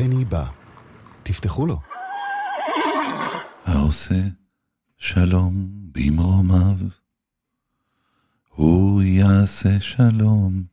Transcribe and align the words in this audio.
בני 0.00 0.24
בא. 0.24 0.44
תפתחו 1.22 1.66
לו. 1.66 1.80
העושה 3.64 4.22
שלום 4.96 5.70
במרומיו, 5.92 6.76
הוא 8.48 9.02
יעשה 9.02 9.80
שלום 9.80 10.64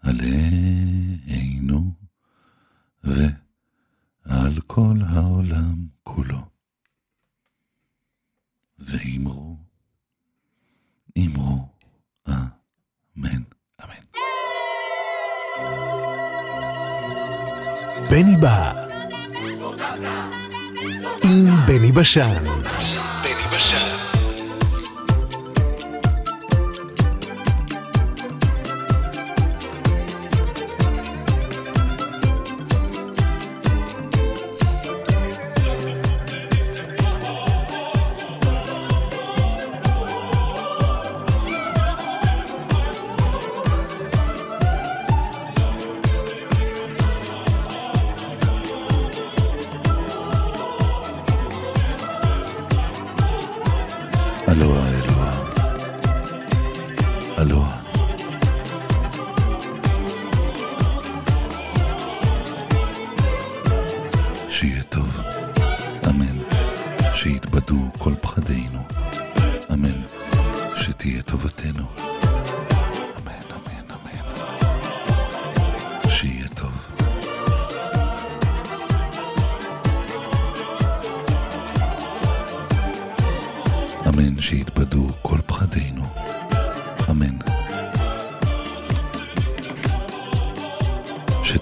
עלינו 0.00 1.92
ועל 3.04 4.60
כל 4.66 4.96
העולם 5.08 5.86
כולו. 6.02 6.48
ואמרו, 8.78 9.56
אמרו, 11.18 11.68
אמן, 12.28 13.42
בני 18.10 18.36
בא. 18.36 18.72
עם 21.24 21.66
בני 21.66 21.92
בשן. 21.92 22.44
בני 22.44 23.34
בשן. 23.52 23.87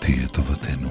שתהיה 0.07 0.29
טובתנו, 0.29 0.89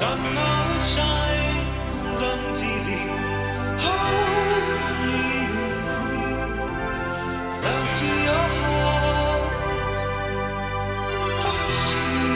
sun 0.00 0.18
always 0.36 0.86
shines 0.94 2.20
on 2.30 2.40
TV. 2.54 2.88
Hold 3.84 4.66
me 5.06 5.26
close 7.60 7.92
to 8.00 8.06
your 8.28 8.46
heart. 8.60 9.98
Touch 11.42 11.78
me. 12.14 12.34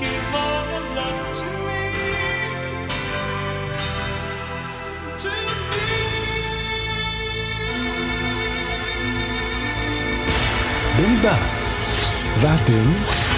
Give 0.00 0.34
all 0.44 0.62
your 0.72 0.84
love 0.96 1.20
to 1.38 1.48
me. 1.66 1.82
To 5.22 5.30
בני 10.96 11.16
בא. 11.22 11.36
ואתם? 12.36 13.31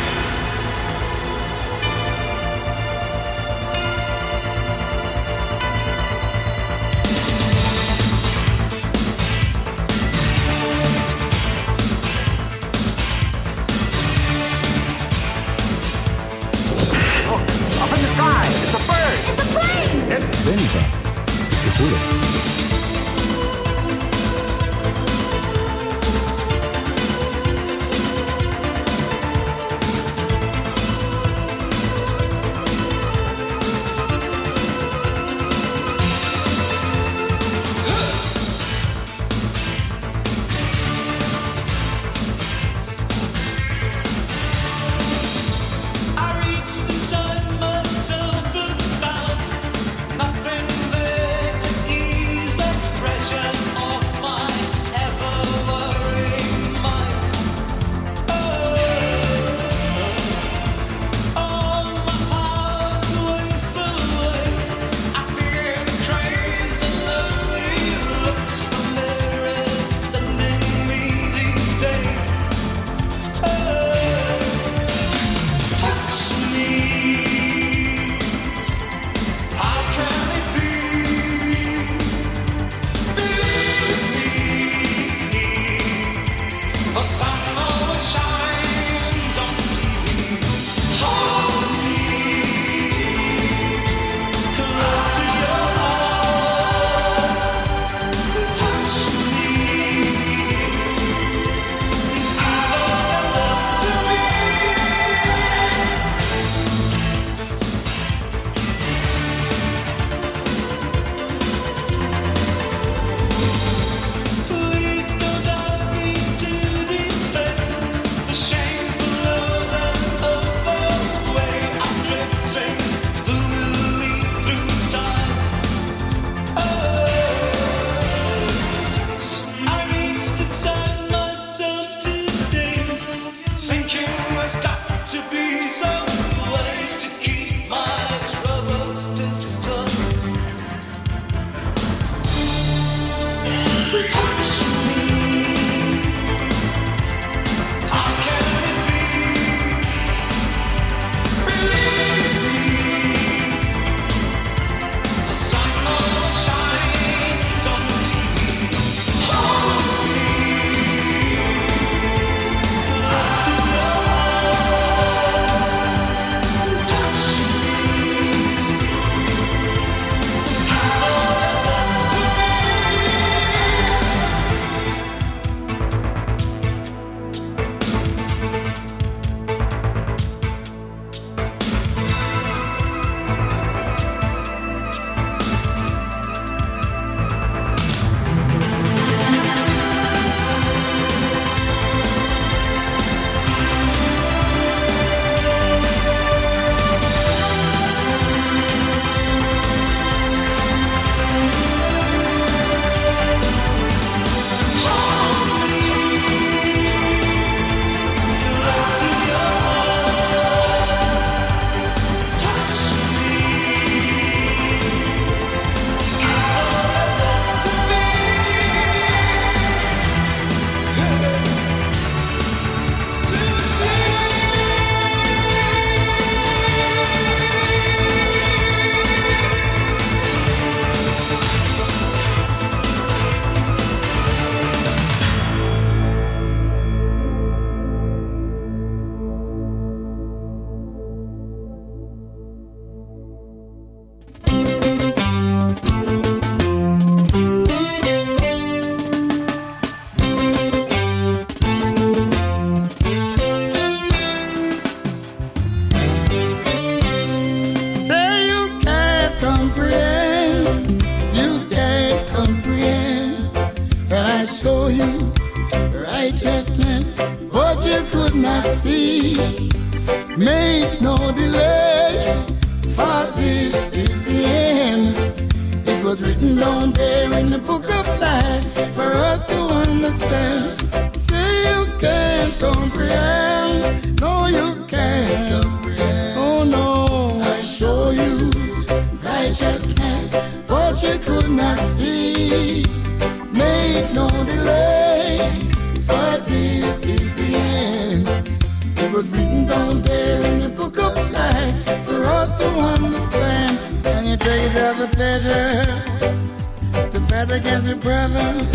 Against 307.52 307.88
your 307.88 307.98
brother. 307.98 308.66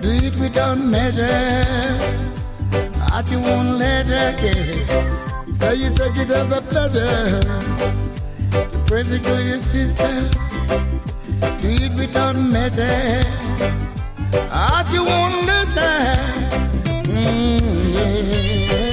Do 0.00 0.08
it 0.08 0.36
without 0.36 0.78
measure. 0.78 1.26
Heart 2.98 3.30
you 3.30 3.40
won't 3.40 3.78
let 3.78 4.06
get. 4.06 4.88
So 5.54 5.70
you 5.72 5.90
take 5.90 6.16
it 6.16 6.30
as 6.30 6.50
a 6.56 6.62
pleasure 6.62 7.40
to 8.68 8.78
persecute 8.86 9.44
your 9.50 9.58
sister. 9.58 10.28
Do 11.40 11.68
it 11.68 11.94
without 11.94 12.36
measure. 12.36 13.24
Heart 14.50 14.90
you 14.92 15.04
won't 15.04 15.46
let. 15.46 15.68
Mm, 17.06 17.94
yeah. 17.96 18.92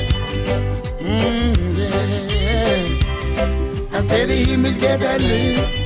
Mm, 1.00 1.56
yeah. 1.80 3.98
I 3.98 4.00
say 4.02 4.26
the 4.26 4.54
image 4.54 4.80
get 4.80 5.02
a 5.02 5.18
lick, 5.20 5.83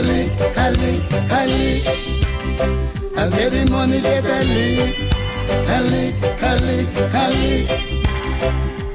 lick, 0.00 0.32
a 0.60 1.46
lick. 1.46 1.84
I 3.16 3.28
say 3.28 3.48
the 3.50 3.70
money 3.70 4.00
get 4.00 4.24
a 4.24 4.44
lick, 4.44 4.96
a 5.68 5.82
lick. 5.90 7.68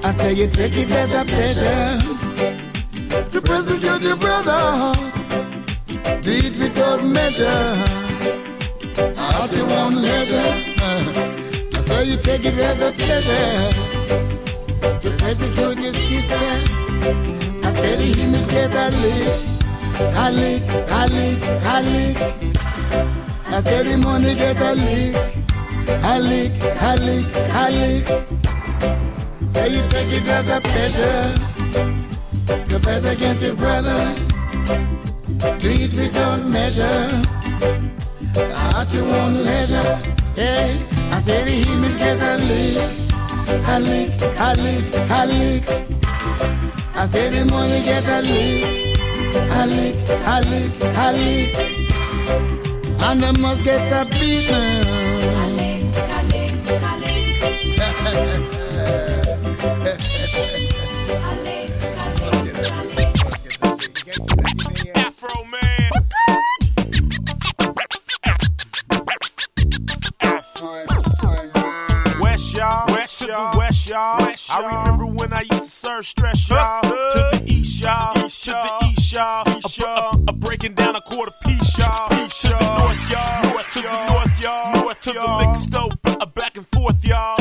I 0.04 0.12
say 0.12 0.34
you 0.34 0.48
take 0.48 0.74
it 0.76 0.90
as 0.90 1.12
a 1.14 1.26
pleasure 1.26 2.00
to 3.30 3.42
persecute 3.42 4.02
your 4.02 4.18
brother. 4.18 4.94
Do 6.22 6.32
it 6.32 6.58
without 6.60 7.04
measure. 7.04 7.76
Heart 9.16 9.52
you 9.56 9.66
want 9.66 9.96
leisure. 9.98 10.54
I 10.80 11.82
say 11.88 12.04
you 12.06 12.18
take 12.18 12.46
it 12.46 12.60
as 12.60 12.82
a 12.82 12.92
pleasure 12.92 13.60
to 15.02 15.10
persecute 15.18 15.78
your 15.84 15.94
sister. 15.94 16.48
I 17.64 17.70
say 17.72 17.96
the 17.96 18.08
image 18.24 18.48
get 18.50 18.72
a 18.72 18.86
lick, 19.02 19.57
a 20.00 20.32
lick, 20.32 20.64
a 20.68 21.08
lick, 21.16 21.42
a 21.74 21.76
lick. 21.88 22.18
I 23.48 23.60
say 23.62 23.84
the 23.84 23.98
money 23.98 24.36
get 24.36 24.58
a 24.62 24.74
lick, 24.76 25.16
a 26.04 26.20
lick, 26.20 26.54
a 26.82 26.96
lick, 27.06 27.28
a 27.52 27.66
lick. 27.78 28.06
Say 29.48 29.70
you 29.70 29.82
take 29.90 30.12
it 30.12 30.28
as 30.28 30.48
a 30.50 30.62
pleasure 30.62 31.24
to 32.66 32.80
fight 32.80 33.06
against 33.14 33.44
your 33.46 33.56
brother. 33.56 34.00
Do 35.60 35.68
it 35.70 35.94
without 35.96 36.46
measure. 36.46 37.24
Heart 38.54 38.94
you 38.94 39.06
want 39.06 39.36
leisure. 39.36 39.96
Hey, 40.36 40.86
I 41.12 41.20
say 41.20 41.44
the 41.46 41.56
image 41.74 41.98
get 41.98 42.22
a 42.22 42.38
lick, 42.48 42.78
a 43.66 43.80
lick, 43.80 44.12
a 44.38 44.50
lick, 44.62 44.86
a 45.10 45.26
lick. 45.26 45.66
I 46.96 47.06
say 47.06 47.30
the 47.30 47.50
money 47.52 47.82
get 47.84 48.06
a 48.06 48.22
lick, 48.22 48.87
Halik, 49.54 49.98
halik, 50.28 50.74
halik. 51.00 51.54
And 53.08 53.24
I 53.24 53.32
must 53.40 53.64
get 53.64 53.92
a 53.92 54.06
beating. 54.06 54.84
Halik, 55.40 55.84
halik, 56.12 56.56
halik. 56.84 58.54
west. 74.18 74.52
I 74.52 74.66
remember 74.66 75.06
when 75.06 75.34
I 75.34 75.42
used 75.42 75.64
to 75.64 75.70
serve 75.70 76.06
stress 76.06 76.50
y'all. 76.50 76.82
To 76.82 76.90
the 77.34 77.44
east 77.46 77.84
y'all, 77.84 78.14
to 78.14 78.20
the 78.20 78.88
east 78.90 79.14
y'all. 79.14 80.24
A, 80.28 80.34
breaking 80.34 80.74
down 80.74 80.96
a 80.96 81.02
quarter 81.02 81.34
piece 81.44 81.78
y'all. 81.78 82.10
To 82.10 82.48
the 82.50 82.78
north 82.78 83.12
y'all, 83.12 83.64
to 83.72 83.82
the 83.82 84.14
north 84.14 84.44
y'all. 84.44 84.74
North 84.84 85.00
to 85.02 85.14
the 85.14 85.38
liquor 85.40 85.56
store, 85.56 85.90
a 86.22 86.26
back 86.26 86.58
and 86.58 86.68
forth 86.68 87.04
y'all. 87.06 87.37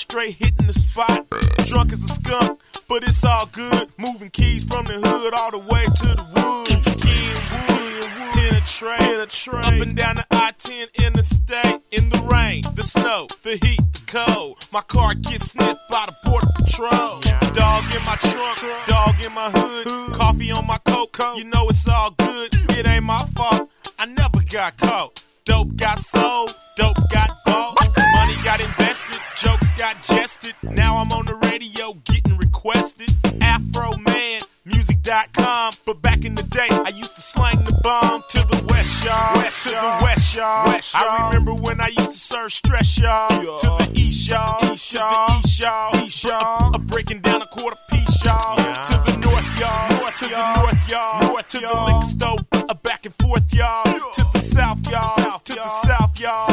Straight 0.00 0.34
hitting 0.34 0.66
the 0.66 0.72
spot. 0.72 1.28
Drunk 1.66 1.92
as 1.92 2.02
a 2.04 2.08
skunk, 2.08 2.60
but 2.88 3.02
it's 3.04 3.24
all 3.24 3.46
good. 3.46 3.88
Moving 3.98 4.30
keys 4.30 4.64
from 4.64 4.86
the 4.86 4.94
hood 4.94 5.34
all 5.34 5.50
the 5.50 5.58
way 5.58 5.84
to 5.84 6.08
the 6.16 6.24
wood. 6.34 6.68
Kenwood, 7.02 8.32
penetrate, 8.34 8.98
penetrate. 8.98 9.64
Up 9.64 9.72
and 9.74 9.96
down 9.96 10.16
the 10.16 10.26
I-10 10.30 10.88
interstate. 11.04 11.80
In 11.90 12.08
the 12.08 12.22
rain, 12.30 12.62
the 12.74 12.82
snow, 12.82 13.26
the 13.42 13.52
heat, 13.62 13.80
the 13.92 14.02
cold. 14.06 14.66
My 14.72 14.80
car 14.82 15.14
gets 15.14 15.50
sniffed 15.50 15.80
by 15.90 16.06
the 16.06 16.14
border 16.28 16.46
patrol. 16.54 17.20
Dog 17.52 17.84
in 17.94 18.02
my 18.04 18.16
trunk, 18.16 18.86
dog 18.86 19.14
in 19.24 19.32
my 19.32 19.50
hood. 19.50 20.14
Coffee 20.14 20.50
on 20.52 20.66
my 20.66 20.78
coat, 20.86 21.10
you 21.36 21.44
know 21.44 21.68
it's 21.68 21.86
all 21.86 22.10
good. 22.12 22.54
It 22.70 22.86
ain't 22.86 23.04
my 23.04 23.18
fault. 23.36 23.70
I 23.98 24.06
never 24.06 24.40
got 24.50 24.76
caught. 24.78 25.22
Dope 25.44 25.76
got 25.76 25.98
sold, 25.98 26.54
dope 26.76 26.96
got 27.10 27.30
bought. 27.44 27.76
Money 28.14 28.36
got 28.44 28.60
invested, 28.60 29.20
jokes 29.36 29.72
got 29.72 30.02
jested. 30.02 30.54
Now 30.62 30.96
I'm 30.96 31.10
on 31.12 31.26
the 31.26 31.34
radio 31.34 31.94
getting 32.04 32.36
requested. 32.36 33.10
Afro 33.40 33.96
man, 33.98 34.40
music.com. 34.64 35.72
But 35.84 36.02
back 36.02 36.24
in 36.24 36.34
the 36.34 36.42
day, 36.44 36.68
I 36.70 36.88
used 36.88 37.14
to 37.14 37.20
slang 37.20 37.64
the 37.64 37.78
bomb 37.82 38.22
to 38.30 38.38
the 38.38 38.64
west, 38.70 39.04
y'all. 39.04 39.34
West 39.36 39.62
to 39.64 39.70
the 39.70 39.98
west, 40.02 40.36
y'all. 40.36 40.66
west 40.66 40.94
I 40.94 41.28
remember 41.28 41.54
when 41.54 41.80
I 41.80 41.88
used 41.88 42.12
to 42.12 42.18
serve 42.18 42.52
stress, 42.52 42.98
y'all. 42.98 43.28
To 43.28 43.66
the 43.84 43.90
east, 43.94 44.30
y'all. 44.30 44.72
East, 44.72 44.94
y'all. 44.94 45.26
To 45.26 45.32
the 45.32 45.38
east, 45.38 45.60
y'all. 45.60 46.04
East, 46.04 46.24
y'all. 46.24 46.74
I'm 46.74 46.86
breaking 46.86 47.20
down 47.20 47.42
a 47.42 47.46
quarter 47.46 47.78
piece, 47.90 48.24
y'all. 48.24 48.56
To 48.56 49.10
the 49.10 49.18
north, 49.18 49.60
y'all. 49.60 50.00
North 50.00 50.14
to 50.16 50.28
the 50.28 50.60
north, 50.60 50.90
y'all. 50.90 51.22
North 51.28 51.48
to 51.48 51.60
the 51.60 51.66
liquor 51.66 52.06
store. 52.06 52.38
A 52.68 52.74
back 52.74 53.06
and 53.06 53.14
forth, 53.16 53.52
y'all. 53.52 53.84
To 53.84 54.26
the 54.32 54.38
south, 54.38 54.88
y'all. 54.90 55.38
To 55.40 55.54
the 55.54 55.68
south, 55.68 56.20
y'all. 56.20 56.51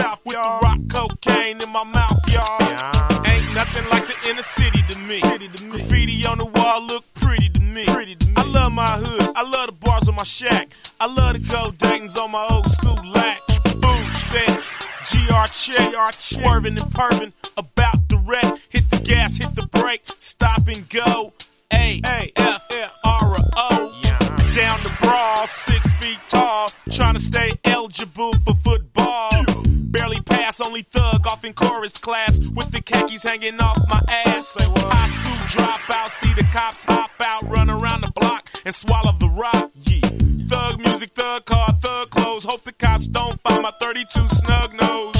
The 4.40 4.44
city 4.44 4.82
to 4.88 5.00
me. 5.00 5.20
Graffiti 5.70 6.26
on 6.26 6.38
the 6.38 6.46
wall 6.46 6.82
look 6.82 7.04
pretty 7.14 7.50
to 7.50 7.60
me. 7.60 7.84
I 8.38 8.44
love 8.44 8.72
my 8.72 8.88
hood. 8.88 9.36
I 9.36 9.44
love 9.44 9.68
the 9.68 9.74
bars 9.74 10.08
on 10.08 10.16
my 10.16 10.24
shack. 10.24 10.72
I 10.98 11.08
love 11.08 11.34
the 11.34 11.40
gold 11.40 11.78
Dayton's 11.78 12.16
on 12.16 12.32
my 12.32 12.48
old 12.50 12.68
school 12.68 12.96
lack. 13.12 13.42
Food 13.82 14.14
stamps, 14.14 14.76
GR 15.12 15.46
check, 15.52 16.14
swerving 16.14 16.80
and 16.80 16.92
perving, 16.94 17.34
about 17.58 18.08
direct. 18.08 18.60
Hit 18.70 18.90
the 18.90 19.00
gas, 19.00 19.36
hit 19.36 19.56
the 19.56 19.68
brake, 19.68 20.04
stop 20.16 20.70
and 20.70 20.88
go. 20.88 21.34
A 21.74 22.02
F 22.06 22.66
R 23.04 23.38
O. 23.58 23.69
Brawl, 25.40 25.48
six 25.48 25.96
feet 25.96 26.20
tall, 26.28 26.70
trying 26.92 27.14
to 27.14 27.20
stay 27.22 27.54
eligible 27.64 28.34
for 28.46 28.54
football. 28.56 29.30
Barely 29.66 30.20
pass, 30.20 30.60
only 30.60 30.82
thug 30.82 31.26
off 31.28 31.46
in 31.46 31.54
chorus 31.54 31.98
class 31.98 32.40
with 32.40 32.72
the 32.72 32.82
khakis 32.82 33.24
hanging 33.24 33.58
off 33.62 33.78
my 33.88 34.02
ass. 34.10 34.58
High 34.60 35.06
school 35.08 35.38
dropout, 35.48 36.10
see 36.10 36.34
the 36.34 36.44
cops 36.52 36.84
hop 36.84 37.12
out, 37.24 37.50
run 37.50 37.70
around 37.70 38.02
the 38.02 38.12
block 38.12 38.50
and 38.66 38.76
swallow 38.76 39.14
the 39.18 39.30
rock. 39.30 39.72
Yeah. 39.76 40.02
Thug 40.50 40.80
music, 40.80 41.12
thug 41.12 41.46
car, 41.46 41.72
thug 41.82 42.10
clothes. 42.10 42.44
Hope 42.44 42.66
the 42.66 42.74
cops 42.74 43.08
don't 43.08 43.40
find 43.42 43.64
my 43.64 43.72
32 43.80 44.28
snug 44.28 44.74
nose. 44.74 45.19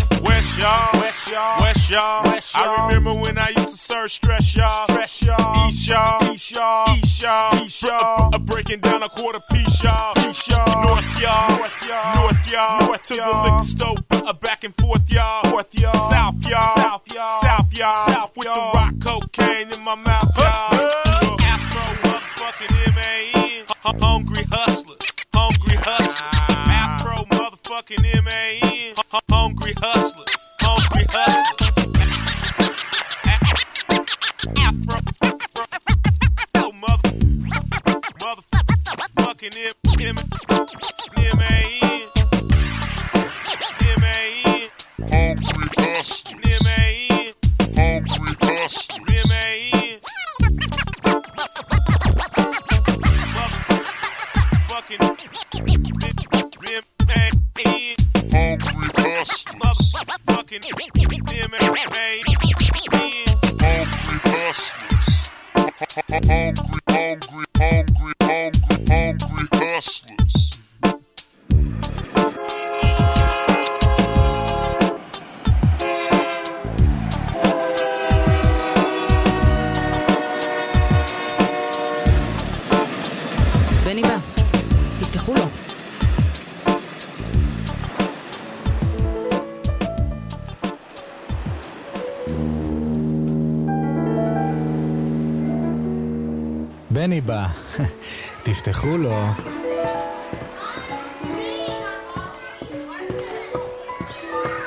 West 0.50 1.30
y'all, 1.30 1.60
West 1.62 1.92
y'all, 1.92 2.24
West 2.24 2.56
y'all. 2.56 2.64
I 2.64 2.88
remember 2.88 3.14
when 3.14 3.38
I 3.38 3.50
used 3.50 3.70
to 3.70 3.78
serve 3.78 4.12
stress 4.12 4.56
y'all, 4.56 4.88
stress 4.88 5.22
y'all, 5.24 5.68
East 5.68 5.88
y'all, 5.88 6.34
East 6.34 6.52
y'all, 6.52 6.90
East 6.98 7.22
y'all, 7.22 7.64
East 7.64 7.84
y'all. 7.84 8.34
A, 8.34 8.38
a 8.38 8.40
breaking 8.40 8.80
down 8.80 9.04
a 9.04 9.10
quarter 9.10 9.40
piece 9.52 9.84
y'all, 9.84 10.18
East 10.28 10.48
y'all, 10.50 10.66
North 10.84 11.22
y'all, 11.22 11.56
North 11.60 11.88
y'all, 11.88 12.16
North 12.16 12.52
y'all, 12.52 12.88
North 12.88 13.04
to 13.04 13.14
the 13.14 13.42
liquor 13.44 13.64
store, 13.64 13.96
a 14.28 14.34
back 14.34 14.64
and 14.64 14.74
forth 14.82 15.08
y'all, 15.12 15.52
North 15.52 15.70
y'all, 15.80 16.10
South 16.10 16.44
y'all, 16.48 16.76
South 16.78 17.04
y'all, 17.14 17.42
South 17.44 17.78
y'all, 17.78 18.08
South 18.08 18.36
with 18.36 18.48
the 18.48 18.72
rock 18.74 18.94
cocaine 19.04 19.72
in 19.72 19.84
my 19.84 19.94
mouth 19.94 20.36
y'all. 20.36 21.38
Afro 21.42 22.10
motherfucking 22.10 22.88
M 22.88 22.98
A 22.98 23.60
N, 23.60 23.66
hungry 24.02 24.46
hustlers. 24.50 25.10
Ah. 25.92 26.30
fucking 27.70 28.04
M-A-N. 28.04 28.29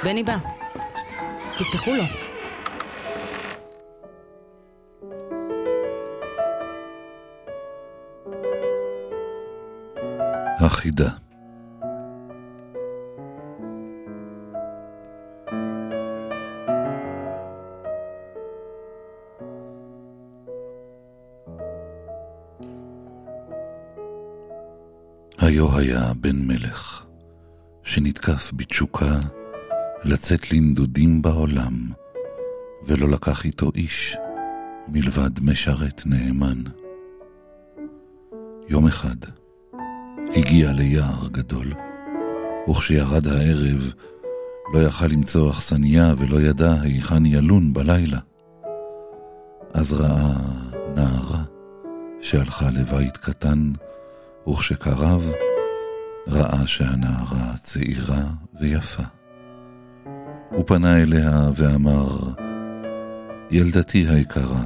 בני 0.05 0.23
בא, 0.23 0.37
תפתחו 1.59 1.91
לו. 1.95 2.05
החידה. 10.61 11.09
היה 25.83 26.13
בן 26.15 26.37
מלך, 26.37 27.07
שנתקף 27.83 28.53
בתשוקה 28.57 29.19
לצאת 30.05 30.53
לנדודים 30.53 31.23
בעולם, 31.23 31.91
ולא 32.85 33.09
לקח 33.09 33.45
איתו 33.45 33.71
איש 33.75 34.17
מלבד 34.89 35.31
משרת 35.43 36.03
נאמן. 36.07 36.63
יום 38.69 38.87
אחד, 38.87 39.17
הגיע 40.37 40.73
ליער 40.73 41.29
גדול, 41.29 41.73
וכשירד 42.71 43.27
הערב 43.27 43.93
לא 44.75 44.79
יכל 44.79 45.07
למצוא 45.07 45.51
אכסניה 45.51 46.15
ולא 46.19 46.41
ידע 46.41 46.73
היכן 46.81 47.27
ילון 47.27 47.73
בלילה. 47.73 48.19
אז 49.75 49.93
ראה 49.93 50.37
נערה 50.95 51.43
שהלכה 52.21 52.71
לבית 52.71 53.17
קטן, 53.17 53.73
וכשקרב 54.49 55.33
ראה 56.27 56.67
שהנערה 56.67 57.57
צעירה 57.57 58.25
ויפה. 58.61 59.22
הוא 60.53 60.65
פנה 60.67 61.03
אליה 61.03 61.51
ואמר, 61.57 62.19
ילדתי 63.51 64.07
היקרה, 64.09 64.65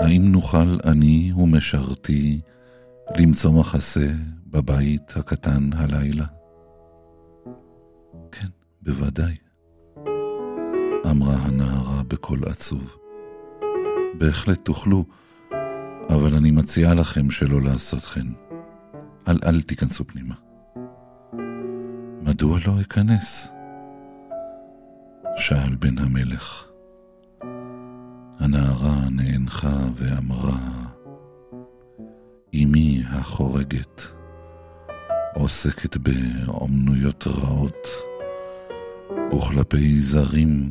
האם 0.00 0.22
נוכל 0.32 0.78
אני 0.84 1.32
ומשרתי 1.36 2.40
למצוא 3.18 3.52
מחסה 3.52 4.08
בבית 4.46 5.12
הקטן 5.16 5.70
הלילה? 5.72 6.24
כן, 8.32 8.46
בוודאי, 8.82 9.34
אמרה 11.10 11.34
הנערה 11.34 12.02
בקול 12.08 12.38
עצוב. 12.48 12.96
בהחלט 14.18 14.64
תוכלו, 14.64 15.04
אבל 16.08 16.34
אני 16.34 16.50
מציעה 16.50 16.94
לכם 16.94 17.30
שלא 17.30 17.62
לעשות 17.62 18.02
כן. 18.02 18.26
אל 19.28 19.38
אל 19.46 19.60
תיכנסו 19.60 20.04
פנימה. 20.04 20.34
מדוע 22.22 22.58
לא 22.66 22.80
אכנס? 22.80 23.51
שאל 25.36 25.74
בן 25.78 25.98
המלך. 25.98 26.64
הנערה 28.38 29.08
נאנחה 29.10 29.76
ואמרה, 29.94 30.58
אמי 32.54 33.02
החורגת 33.08 34.02
עוסקת 35.34 35.96
באומנויות 35.96 37.26
רעות, 37.26 37.88
וכלפי 39.36 39.98
זרים 39.98 40.70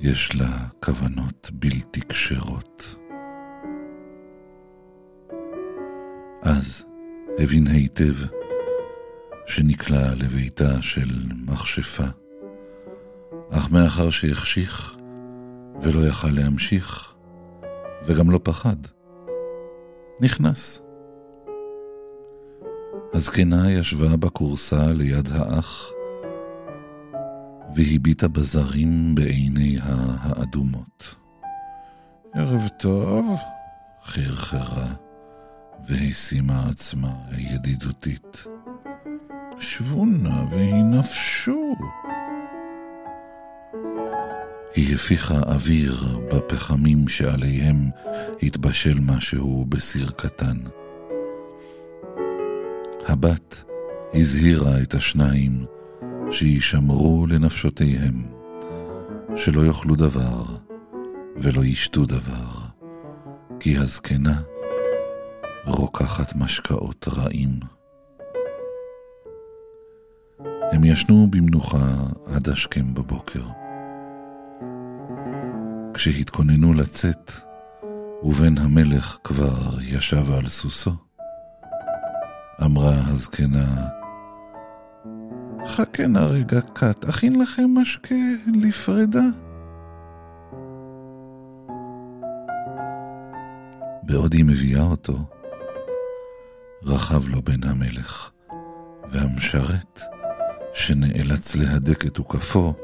יש 0.00 0.36
לה 0.36 0.66
כוונות 0.84 1.50
בלתי 1.52 2.00
כשרות. 2.08 2.96
אז 6.42 6.84
הבין 7.38 7.66
היטב 7.66 8.14
שנקלע 9.46 10.14
לביתה 10.14 10.82
של 10.82 11.26
מכשפה, 11.46 12.21
אך 13.52 13.70
מאחר 13.70 14.10
שהחשיך 14.10 14.96
ולא 15.82 16.06
יכל 16.06 16.28
להמשיך, 16.28 17.14
וגם 18.04 18.30
לא 18.30 18.40
פחד, 18.42 18.76
נכנס. 20.20 20.82
הזקנה 23.14 23.72
ישבה 23.72 24.16
בכורסה 24.16 24.86
ליד 24.86 25.28
האח, 25.32 25.90
והביטה 27.76 28.28
בזרים 28.28 29.14
בעיניה 29.14 29.84
האדומות. 30.20 31.14
ערב 32.34 32.68
טוב, 32.78 33.36
חרחרה, 34.04 34.88
והשימה 35.88 36.68
עצמה 36.70 37.12
ידידותית. 37.38 38.46
שבו 39.62 40.04
נא 40.04 40.44
והנפשו. 40.50 41.74
היא 44.74 44.94
הפיחה 44.94 45.38
אוויר 45.46 46.18
בפחמים 46.34 47.08
שעליהם 47.08 47.76
התבשל 48.42 49.00
משהו 49.00 49.64
בסיר 49.68 50.10
קטן. 50.16 50.56
הבת 53.06 53.64
הזהירה 54.14 54.82
את 54.82 54.94
השניים 54.94 55.64
שישמרו 56.30 57.26
לנפשותיהם, 57.26 58.22
שלא 59.36 59.66
יאכלו 59.66 59.96
דבר 59.96 60.44
ולא 61.36 61.64
ישתו 61.64 62.04
דבר, 62.04 62.50
כי 63.60 63.76
הזקנה 63.78 64.40
רוקחת 65.66 66.36
משקאות 66.36 67.08
רעים. 67.16 67.60
הם 70.72 70.84
ישנו 70.84 71.26
במנוחה 71.30 71.96
עד 72.26 72.48
השכם 72.48 72.94
בבוקר. 72.94 73.61
כשהתכוננו 75.94 76.74
לצאת, 76.74 77.32
ובן 78.22 78.58
המלך 78.58 79.18
כבר 79.24 79.80
ישב 79.80 80.32
על 80.32 80.48
סוסו, 80.48 80.90
אמרה 82.64 82.94
הזקנה, 83.06 83.88
חכה 85.66 86.06
נא 86.06 86.18
רגע 86.18 86.60
קט, 86.60 87.04
אכין 87.08 87.42
לכם 87.42 87.64
משקה 87.74 88.14
לפרידה. 88.62 89.24
בעוד 94.02 94.32
היא 94.32 94.44
מביאה 94.44 94.82
אותו, 94.82 95.18
רכב 96.82 97.28
לו 97.28 97.42
בן 97.42 97.64
המלך, 97.64 98.30
והמשרת, 99.10 100.00
שנאלץ 100.74 101.56
להדק 101.56 102.06
את 102.06 102.18
עוקפו, 102.18 102.74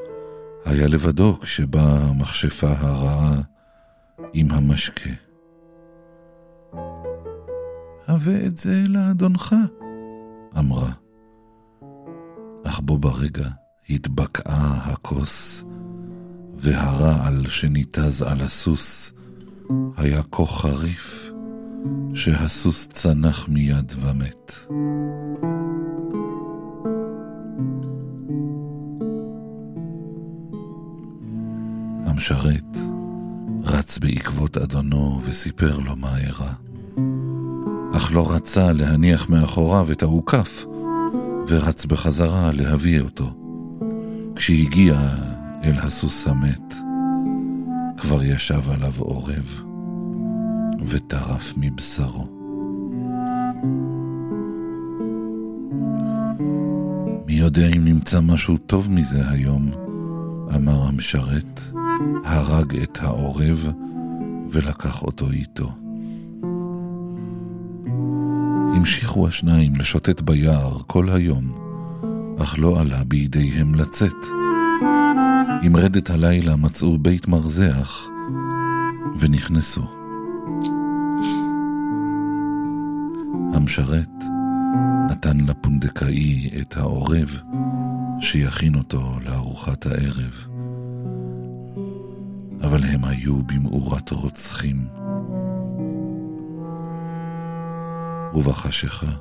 היה 0.65 0.87
לבדו 0.87 1.39
כשבאה 1.41 1.97
המכשפה 1.99 2.71
הרעה 2.77 3.41
עם 4.33 4.51
המשקה. 4.51 5.09
הבא 8.07 8.45
את 8.45 8.57
זה 8.57 8.83
לאדונך, 8.87 9.55
אמרה. 10.57 10.91
אך 12.63 12.79
בו 12.79 12.97
ברגע 12.97 13.49
התבקעה 13.89 14.79
הכוס, 14.83 15.63
והרעל 16.57 17.49
שניתז 17.49 18.21
על 18.21 18.41
הסוס 18.41 19.13
היה 19.97 20.21
כה 20.31 20.45
חריף, 20.45 21.31
שהסוס 22.13 22.87
צנח 22.87 23.49
מיד 23.49 23.93
ומת. 24.01 24.53
המשרת 32.19 32.77
רץ 33.63 33.97
בעקבות 33.97 34.57
אדונו 34.57 35.21
וסיפר 35.23 35.79
לו 35.79 35.95
מה 35.95 36.17
אירע. 36.17 36.53
אך 37.93 38.11
לא 38.13 38.31
רצה 38.31 38.71
להניח 38.71 39.29
מאחוריו 39.29 39.91
את 39.91 40.03
האוכף, 40.03 40.65
ורץ 41.47 41.85
בחזרה 41.85 42.51
להביא 42.51 43.01
אותו. 43.01 43.33
כשהגיע 44.35 44.99
אל 45.63 45.79
הסוס 45.79 46.27
המת, 46.27 46.73
כבר 47.97 48.23
ישב 48.23 48.69
עליו 48.71 48.93
עורב, 48.97 49.61
וטרף 50.85 51.53
מבשרו. 51.57 52.27
מי 57.25 57.33
יודע 57.33 57.67
אם 57.67 57.85
נמצא 57.85 58.21
משהו 58.21 58.57
טוב 58.57 58.91
מזה 58.91 59.29
היום, 59.29 59.71
אמר 60.55 60.87
המשרת, 60.87 61.78
הרג 62.25 62.75
את 62.75 62.97
העורב 63.01 63.67
ולקח 64.49 65.01
אותו 65.01 65.31
איתו. 65.31 65.71
המשיכו 68.75 69.27
השניים 69.27 69.75
לשוטט 69.75 70.21
ביער 70.21 70.77
כל 70.87 71.09
היום, 71.09 71.69
אך 72.41 72.59
לא 72.59 72.79
עלה 72.79 73.03
בידיהם 73.03 73.75
לצאת. 73.75 74.25
עם 75.61 75.75
רדת 75.75 76.09
הלילה 76.09 76.55
מצאו 76.55 76.97
בית 76.97 77.27
מרזח 77.27 78.07
ונכנסו. 79.19 79.83
המשרת 83.53 84.23
נתן 85.09 85.37
לפונדקאי 85.37 86.49
את 86.61 86.77
העורב 86.77 87.39
שיכין 88.19 88.75
אותו 88.75 89.19
לארוחת 89.25 89.85
הערב. 89.85 90.48
אבל 92.61 92.83
הם 92.83 93.05
היו 93.05 93.43
במאורת 93.43 94.11
רוצחים. 94.11 94.87
ובחשיכה 98.33 99.11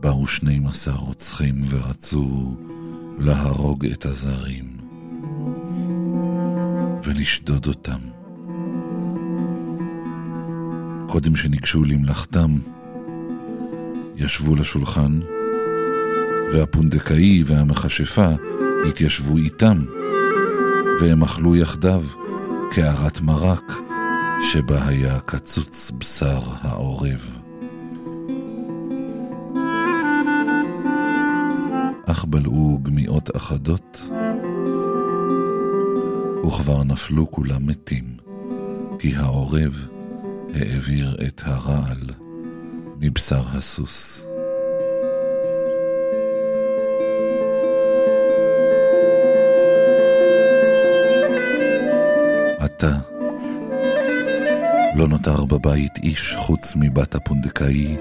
באו 0.00 0.26
שנים 0.26 0.66
עשר 0.66 0.94
רוצחים 0.94 1.54
ורצו 1.68 2.54
להרוג 3.18 3.86
את 3.86 4.04
הזרים 4.04 4.76
ולשדוד 7.04 7.66
אותם. 7.66 7.98
קודם 11.08 11.36
שניגשו 11.36 11.84
למלאכתם, 11.84 12.58
ישבו 14.16 14.54
לשולחן, 14.54 15.20
והפונדקאי 16.52 17.42
והמכשפה 17.46 18.28
התיישבו 18.88 19.36
איתם, 19.36 19.84
והם 21.00 21.22
אכלו 21.22 21.56
יחדיו 21.56 22.02
קערת 22.70 23.20
מרק, 23.20 23.72
שבה 24.40 24.86
היה 24.88 25.20
קצוץ 25.20 25.90
בשר 25.98 26.40
העורב. 26.60 27.38
אך 32.06 32.24
בלעו 32.24 32.78
גמיעות 32.82 33.36
אחדות, 33.36 34.02
וכבר 36.46 36.84
נפלו 36.84 37.30
כולם 37.30 37.66
מתים, 37.66 38.16
כי 38.98 39.16
העורב 39.16 39.86
העביר 40.54 41.16
את 41.26 41.42
הרעל 41.44 42.10
מבשר 43.00 43.42
הסוס. 43.52 44.31
עתה 52.84 52.98
לא 54.94 55.08
נותר 55.08 55.44
בבית 55.44 55.98
איש 56.02 56.34
חוץ 56.38 56.72
מבת 56.76 57.14
הפונדקאי 57.14 57.96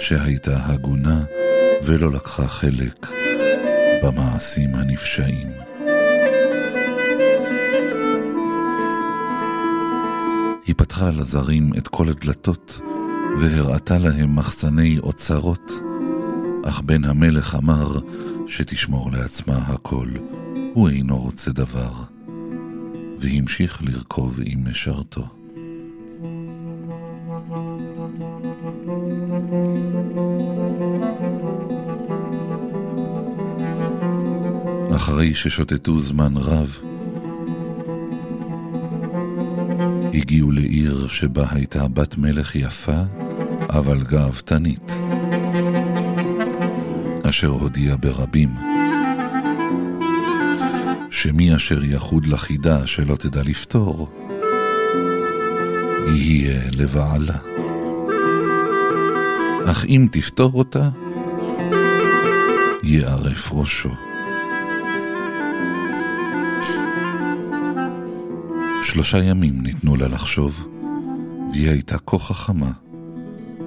שהייתה 0.00 0.66
הגונה 0.66 1.24
ולא 1.84 2.12
לקחה 2.12 2.48
חלק 2.48 3.06
במעשים 4.04 4.74
הנפשעים. 4.74 5.46
היא 10.66 10.74
פתחה 10.76 11.10
לזרים 11.10 11.70
את 11.78 11.88
כל 11.88 12.08
הדלתות 12.08 12.80
והראתה 13.40 13.98
להם 13.98 14.36
מחסני 14.36 14.98
אוצרות, 14.98 15.72
אך 16.64 16.80
בן 16.80 17.04
המלך 17.04 17.54
אמר 17.54 17.98
שתשמור 18.46 19.12
לעצמה 19.12 19.56
הכל, 19.56 20.08
הוא 20.74 20.88
אינו 20.88 21.18
רוצה 21.18 21.50
דבר, 21.50 21.92
והמשיך 23.20 23.82
לרכוב 23.82 24.40
עם 24.44 24.70
משרתו. 24.70 25.28
אחרי 34.96 35.34
ששוטטו 35.34 36.00
זמן 36.00 36.36
רב, 36.36 36.78
הגיעו 40.14 40.50
לעיר 40.50 41.08
שבה 41.08 41.46
הייתה 41.50 41.88
בת 41.88 42.18
מלך 42.18 42.56
יפה, 42.56 43.02
אבל 43.70 44.02
גאוותנית, 44.02 44.92
אשר 47.28 47.48
הודיעה 47.48 47.96
ברבים 47.96 48.48
שמי 51.22 51.54
אשר 51.54 51.84
יחוד 51.84 52.26
לחידה 52.26 52.86
שלא 52.86 53.16
תדע 53.16 53.42
לפתור, 53.42 54.08
יהיה 56.14 56.60
לבעלה. 56.76 57.38
אך 59.66 59.84
אם 59.84 60.08
תפתור 60.12 60.52
אותה, 60.54 60.90
יערף 62.82 63.52
ראשו. 63.52 63.90
שלושה 68.82 69.18
ימים 69.18 69.62
ניתנו 69.62 69.96
לה 69.96 70.08
לחשוב, 70.08 70.66
והיא 71.52 71.70
הייתה 71.70 71.98
כה 72.06 72.18
חכמה, 72.18 72.70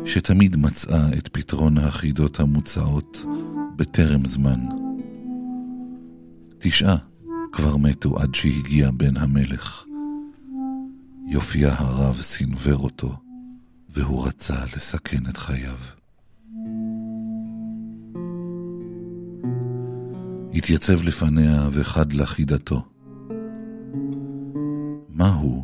שתמיד 0.05 0.55
מצאה 0.55 1.07
את 1.17 1.27
פתרון 1.31 1.77
החידות 1.77 2.39
המוצעות 2.39 3.25
בטרם 3.75 4.25
זמן. 4.25 4.59
תשעה 6.59 7.10
כבר 7.51 7.77
מתו 7.77 8.19
עד 8.19 8.35
שהגיע 8.35 8.91
בן 8.91 9.17
המלך. 9.17 9.85
יופייה 11.27 11.73
הרב 11.77 12.15
סנוור 12.15 12.83
אותו, 12.83 13.15
והוא 13.89 14.27
רצה 14.27 14.65
לסכן 14.75 15.23
את 15.29 15.37
חייו. 15.37 15.77
התייצב 20.53 21.03
לפניה 21.03 21.69
וחד 21.71 22.13
לה 22.13 22.25
חידתו. 22.25 22.85
מה 25.09 25.29
הוא? 25.33 25.63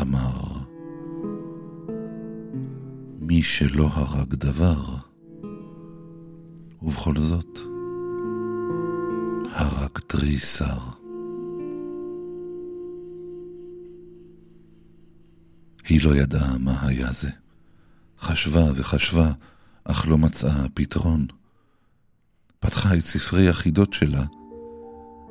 אמר. 0.00 0.60
מי 3.20 3.42
שלא 3.42 3.88
הרג 3.92 4.34
דבר, 4.34 4.96
ובכל 6.82 7.14
זאת, 7.16 7.69
הרג 9.90 9.98
תריסר. 9.98 10.78
היא 15.88 16.04
לא 16.04 16.16
ידעה 16.16 16.58
מה 16.58 16.86
היה 16.86 17.12
זה. 17.12 17.30
חשבה 18.20 18.64
וחשבה, 18.74 19.32
אך 19.84 20.08
לא 20.08 20.18
מצאה 20.18 20.66
פתרון. 20.74 21.26
פתחה 22.60 22.94
את 22.94 23.00
ספרי 23.00 23.48
החידות 23.48 23.92
שלה, 23.92 24.24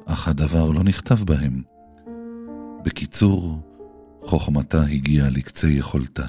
אך 0.06 0.28
הדבר 0.28 0.72
לא 0.72 0.84
נכתב 0.84 1.24
בהם. 1.24 1.62
בקיצור, 2.84 3.62
חוכמתה 4.26 4.84
הגיעה 4.84 5.30
לקצה 5.30 5.67
יכולתה. 5.67 6.26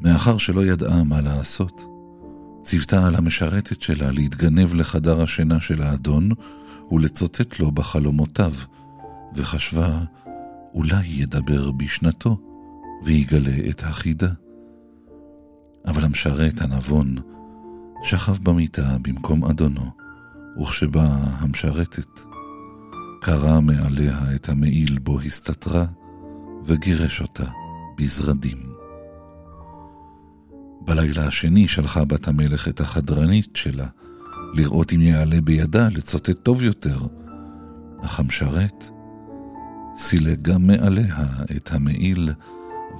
מאחר 0.00 0.38
שלא 0.38 0.66
ידעה 0.66 1.04
מה 1.04 1.20
לעשות, 1.20 1.91
ציוותה 2.62 3.06
על 3.06 3.14
המשרתת 3.14 3.82
שלה 3.82 4.10
להתגנב 4.10 4.74
לחדר 4.74 5.22
השינה 5.22 5.60
של 5.60 5.82
האדון 5.82 6.30
ולצוטט 6.92 7.58
לו 7.60 7.72
בחלומותיו, 7.72 8.52
וחשבה 9.34 9.98
אולי 10.74 11.06
ידבר 11.06 11.70
בשנתו 11.70 12.40
ויגלה 13.04 13.70
את 13.70 13.82
החידה. 13.82 14.30
אבל 15.86 16.04
המשרת 16.04 16.60
הנבון 16.60 17.16
שכב 18.02 18.38
במיטה 18.42 18.96
במקום 19.02 19.44
אדונו, 19.44 19.90
וכשבאה 20.62 21.16
המשרתת, 21.38 22.20
קרע 23.20 23.60
מעליה 23.60 24.34
את 24.34 24.48
המעיל 24.48 24.98
בו 24.98 25.20
הסתתרה, 25.20 25.86
וגירש 26.64 27.20
אותה 27.20 27.46
בזרדים. 27.98 28.71
בלילה 30.84 31.26
השני 31.26 31.68
שלחה 31.68 32.04
בת 32.04 32.28
המלך 32.28 32.68
את 32.68 32.80
החדרנית 32.80 33.56
שלה, 33.56 33.86
לראות 34.54 34.92
אם 34.92 35.00
יעלה 35.00 35.40
בידה 35.40 35.88
לצוטט 35.88 36.38
טוב 36.42 36.62
יותר, 36.62 36.98
אך 38.04 38.20
המשרת 38.20 38.84
סילק 39.96 40.38
גם 40.42 40.66
מעליה 40.66 41.24
את 41.56 41.72
המעיל 41.72 42.32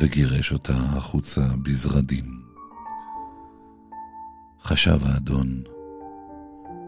וגירש 0.00 0.52
אותה 0.52 0.74
החוצה 0.76 1.40
בזרדים. 1.62 2.42
חשב 4.62 4.98
האדון 5.06 5.62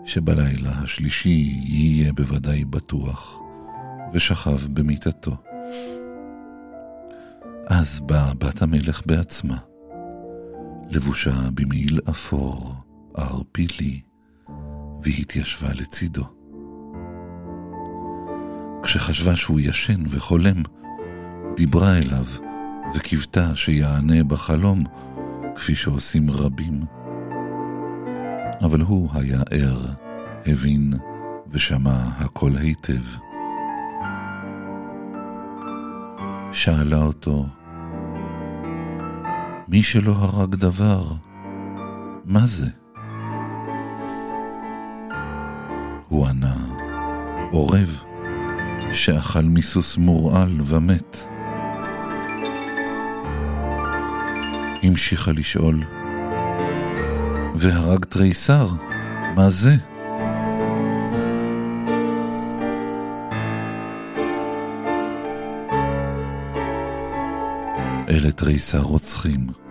שבלילה 0.04 0.70
השלישי 0.70 1.60
יהיה 1.64 2.12
בוודאי 2.12 2.64
בטוח, 2.64 3.38
ושכב 4.12 4.66
במיטתו. 4.74 5.36
אז 7.66 8.00
באה 8.00 8.34
בת 8.34 8.62
המלך 8.62 9.02
בעצמה, 9.06 9.56
לבושה 10.94 11.50
במעיל 11.54 12.00
אפור, 12.10 12.74
ערפילי, 13.14 14.00
והתיישבה 15.02 15.68
לצידו. 15.74 16.24
כשחשבה 18.82 19.36
שהוא 19.36 19.60
ישן 19.60 20.02
וחולם, 20.08 20.62
דיברה 21.56 21.98
אליו 21.98 22.24
וקיוותה 22.94 23.56
שיענה 23.56 24.24
בחלום, 24.24 24.84
כפי 25.56 25.74
שעושים 25.74 26.30
רבים. 26.30 26.80
אבל 28.60 28.80
הוא 28.80 29.10
היה 29.12 29.40
ער, 29.50 29.86
הבין 30.46 30.92
ושמע 31.50 32.04
הכל 32.18 32.56
היטב. 32.56 33.04
שאלה 36.52 37.02
אותו, 37.02 37.46
מי 39.74 39.82
שלא 39.82 40.12
הרג 40.12 40.54
דבר, 40.54 41.02
מה 42.24 42.46
זה? 42.46 42.66
הוא 46.08 46.26
ענה, 46.26 46.54
עורב, 47.50 48.02
שאכל 48.92 49.42
מסוס 49.42 49.96
מורעל 49.96 50.60
ומת. 50.64 51.26
המשיכה 54.82 55.32
לשאול, 55.32 55.84
והרג 57.54 58.04
תריסר, 58.04 58.68
מה 59.36 59.50
זה? 59.50 59.76
אלה 68.08 68.32
תריסר 68.32 68.80
רוצחים, 68.80 69.63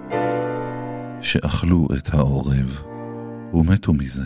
שאכלו 1.24 1.88
את 1.98 2.14
העורב 2.14 2.84
ומתו 3.54 3.94
מזה. 3.94 4.24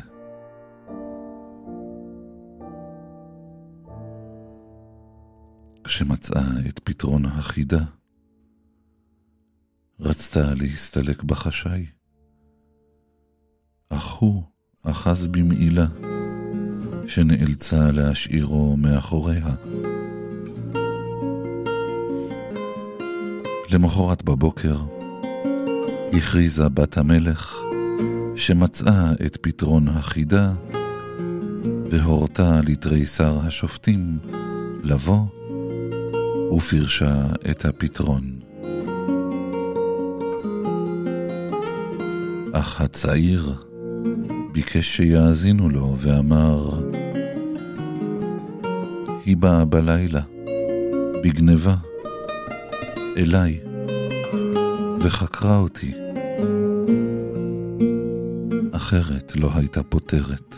כשמצאה 5.84 6.60
את 6.70 6.80
פתרון 6.84 7.26
החידה, 7.26 7.84
רצתה 10.00 10.54
להסתלק 10.54 11.24
בחשאי. 11.24 11.86
אך 13.90 14.12
הוא 14.12 14.44
אחז 14.84 15.28
במעילה, 15.28 15.88
שנאלצה 17.08 17.92
להשאירו 17.92 18.78
מאחוריה. 18.78 19.56
למחרת 23.70 24.24
בבוקר 24.24 24.97
הכריזה 26.14 26.70
בת 26.70 26.98
המלך 26.98 27.56
שמצאה 28.36 29.12
את 29.26 29.38
פתרון 29.42 29.88
החידה 29.88 30.54
והורתה 31.90 32.62
לתריסר 32.68 33.40
השופטים 33.44 34.18
לבוא 34.84 35.26
ופרשה 36.52 37.26
את 37.52 37.66
הפתרון. 37.66 38.40
אך 42.54 42.82
הצעיר 42.82 43.56
ביקש 44.52 44.96
שיאזינו 44.96 45.70
לו 45.70 45.96
ואמר, 45.98 46.70
היא 49.26 49.38
באה 49.38 49.66
בלילה, 49.66 50.22
בגניבה, 51.24 51.76
אליי, 53.18 53.60
וחקרה 55.00 55.58
אותי. 55.58 55.94
אחרת 58.72 59.36
לא 59.36 59.50
הייתה 59.56 59.84
פותרת. 59.84 60.56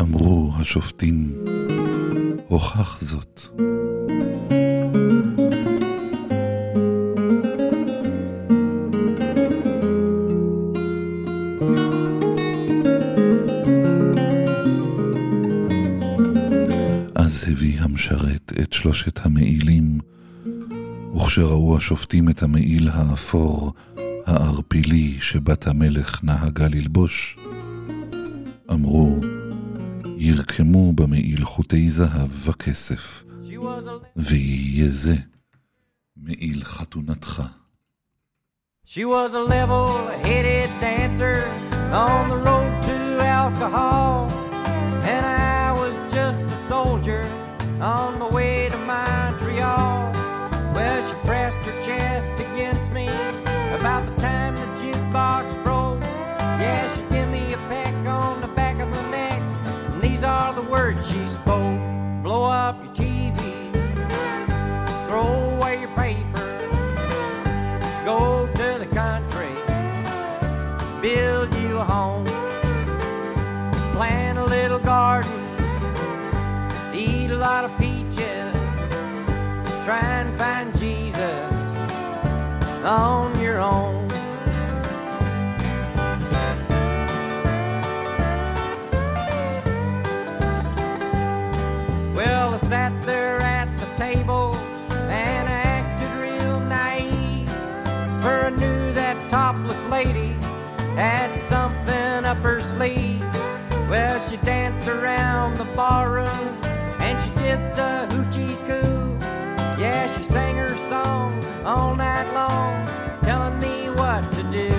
אמרו 0.00 0.52
השופטים, 0.60 1.34
הוכח 2.48 2.98
זאת. 3.00 3.40
שלושת 18.88 19.26
המעילים, 19.26 19.98
וכשראו 21.16 21.76
השופטים 21.76 22.28
את 22.28 22.42
המעיל 22.42 22.88
האפור, 22.88 23.72
הערפילי 24.26 25.16
שבת 25.20 25.66
המלך 25.66 26.24
נהגה 26.24 26.68
ללבוש, 26.68 27.38
אמרו, 28.70 29.20
ירקמו 30.16 30.92
במעיל 30.92 31.44
חוטי 31.44 31.90
זהב 31.90 32.48
וכסף, 32.48 33.24
ויהיה 34.16 34.88
זה 34.88 35.16
מעיל 36.16 36.64
חתונתך. 36.64 37.42
She 38.86 39.04
was 39.04 39.34
a 39.34 39.44
level-headed 39.56 40.70
dancer 40.80 41.38
on 41.92 42.22
the 42.32 42.40
road 42.48 42.72
to 42.88 42.96
alcohol, 43.40 44.30
and 45.12 45.24
I 45.26 45.72
was 45.80 45.94
just 46.16 46.40
a 46.56 46.58
soldier 46.68 47.24
on 47.80 48.18
the. 48.18 48.27
Well, 50.78 51.02
she 51.02 51.14
pressed 51.26 51.58
her 51.64 51.80
chest 51.82 52.34
against 52.34 52.92
me 52.92 53.08
about 53.08 54.06
the 54.06 54.14
time 54.22 54.54
the 54.54 54.60
jukebox 54.80 55.64
broke. 55.64 56.00
Yeah, 56.62 56.86
she 56.94 57.02
gave 57.12 57.26
me 57.26 57.52
a 57.52 57.56
peck 57.66 57.92
on 58.06 58.40
the 58.40 58.46
back 58.46 58.78
of 58.78 58.88
the 58.94 59.02
neck, 59.10 59.42
and 59.42 60.00
these 60.00 60.22
are 60.22 60.54
the 60.54 60.62
words 60.62 61.04
she 61.10 61.26
spoke: 61.26 61.80
Blow 62.22 62.44
up 62.44 62.77
Well, 102.78 104.20
she 104.20 104.36
danced 104.36 104.86
around 104.86 105.56
the 105.56 105.64
barroom 105.64 106.28
and 107.00 107.20
she 107.20 107.30
did 107.30 107.58
the 107.74 108.06
hoochie 108.10 108.56
coo. 108.68 109.18
Yeah, 109.82 110.06
she 110.06 110.22
sang 110.22 110.54
her 110.54 110.76
song 110.88 111.44
all 111.64 111.96
night 111.96 112.32
long, 112.32 112.86
telling 113.22 113.58
me 113.58 113.90
what 113.90 114.22
to 114.34 114.44
do. 114.52 114.70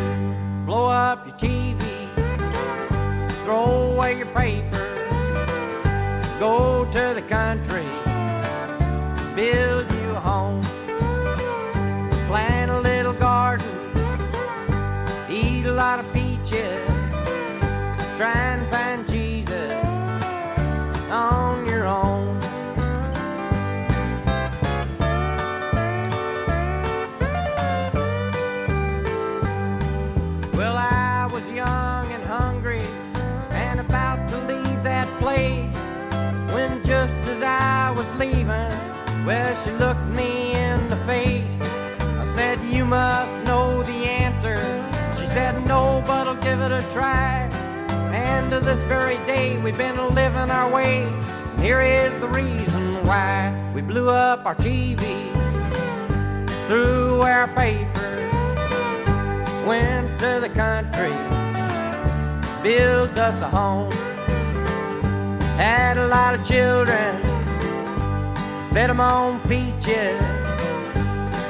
Blow 0.66 0.86
up 0.86 1.28
your 1.28 1.36
TV, 1.36 1.82
throw 3.44 3.92
away 3.92 4.18
your 4.18 4.28
paper, 4.28 4.86
go 6.40 6.86
to 6.94 7.14
the 7.14 7.26
country, 7.28 7.84
build 9.36 9.92
you 9.92 10.10
a 10.12 10.22
home, 10.22 10.62
plant 12.30 12.72
a 12.72 12.80
little 12.80 13.12
garden, 13.12 13.68
eat 15.30 15.66
a 15.66 15.74
lot 15.74 16.00
of 16.00 16.14
peaches. 16.14 16.89
Try 18.20 18.34
and 18.34 18.70
find 18.70 19.08
Jesus 19.08 19.74
on 21.10 21.66
your 21.66 21.88
own. 21.88 22.38
Well, 30.52 30.76
I 30.76 31.30
was 31.32 31.50
young 31.52 32.12
and 32.12 32.22
hungry 32.26 32.82
and 33.52 33.80
about 33.80 34.28
to 34.28 34.38
leave 34.40 34.84
that 34.84 35.08
place 35.20 35.74
when 36.54 36.84
just 36.84 37.18
as 37.20 37.42
I 37.42 37.92
was 37.92 38.06
leaving, 38.20 39.26
well, 39.26 39.56
she 39.56 39.72
looked 39.72 40.08
me 40.08 40.56
in 40.56 40.86
the 40.90 40.98
face. 41.08 41.62
I 42.02 42.26
said, 42.26 42.62
You 42.66 42.84
must 42.84 43.42
know 43.44 43.82
the 43.84 44.10
answer. 44.10 44.58
She 45.18 45.26
said, 45.26 45.66
No, 45.66 46.04
but 46.06 46.28
I'll 46.28 46.36
give 46.36 46.60
it 46.60 46.74
a 46.74 46.82
try. 46.92 47.49
And 48.30 48.52
to 48.52 48.60
this 48.60 48.84
very 48.84 49.18
day, 49.26 49.58
we've 49.64 49.78
been 49.78 49.98
living 50.14 50.50
our 50.52 50.70
way. 50.72 51.04
And 51.04 51.60
here 51.60 51.82
is 51.82 52.16
the 52.20 52.28
reason 52.28 53.04
why 53.04 53.34
we 53.74 53.82
blew 53.82 54.10
up 54.10 54.46
our 54.46 54.56
TV, 54.56 55.02
threw 56.68 57.22
our 57.22 57.48
paper, 57.50 58.10
went 59.66 60.08
to 60.20 60.40
the 60.46 60.50
country, 60.50 61.18
built 62.62 63.18
us 63.18 63.42
a 63.42 63.50
home, 63.50 63.92
had 65.58 65.98
a 65.98 66.08
lot 66.08 66.36
of 66.36 66.46
children, 66.46 67.12
fed 68.72 68.90
them 68.92 69.00
on 69.00 69.40
peaches. 69.48 70.20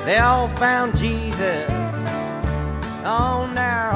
They 0.06 0.18
all 0.18 0.48
found 0.64 0.98
Jesus 0.98 1.70
on 3.06 3.54
their 3.54 3.89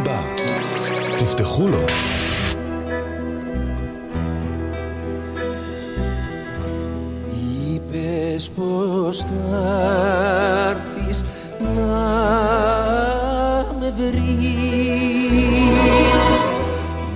בא. 0.00 0.22
תפתחו 1.18 1.68
לו. 1.68 1.84
Είπες 7.74 8.50
πως 8.50 9.18
θα 9.18 9.34
έρθεις 10.68 11.24
να 11.76 11.96
με 13.80 13.90
βρεις 13.90 14.26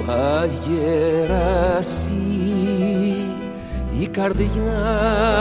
Μα 0.07 0.47
γεράσει 0.67 2.11
η 4.01 4.07
καρδιά 4.07 5.34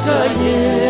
Господи. 0.00 0.89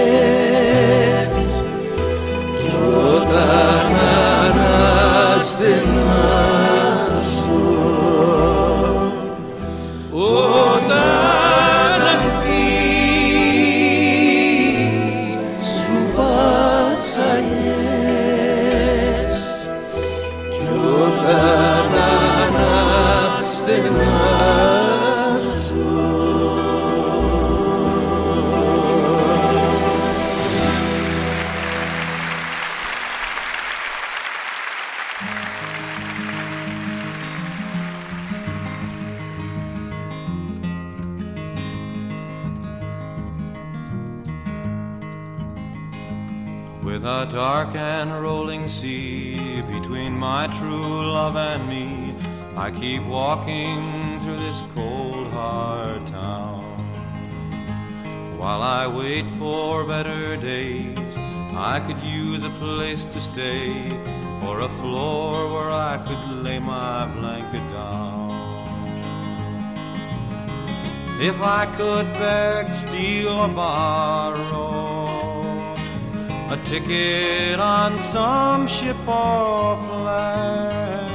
Ticket 76.71 77.59
on 77.59 77.99
some 77.99 78.65
ship 78.69 78.97
or 79.09 79.77
plane. 79.89 81.11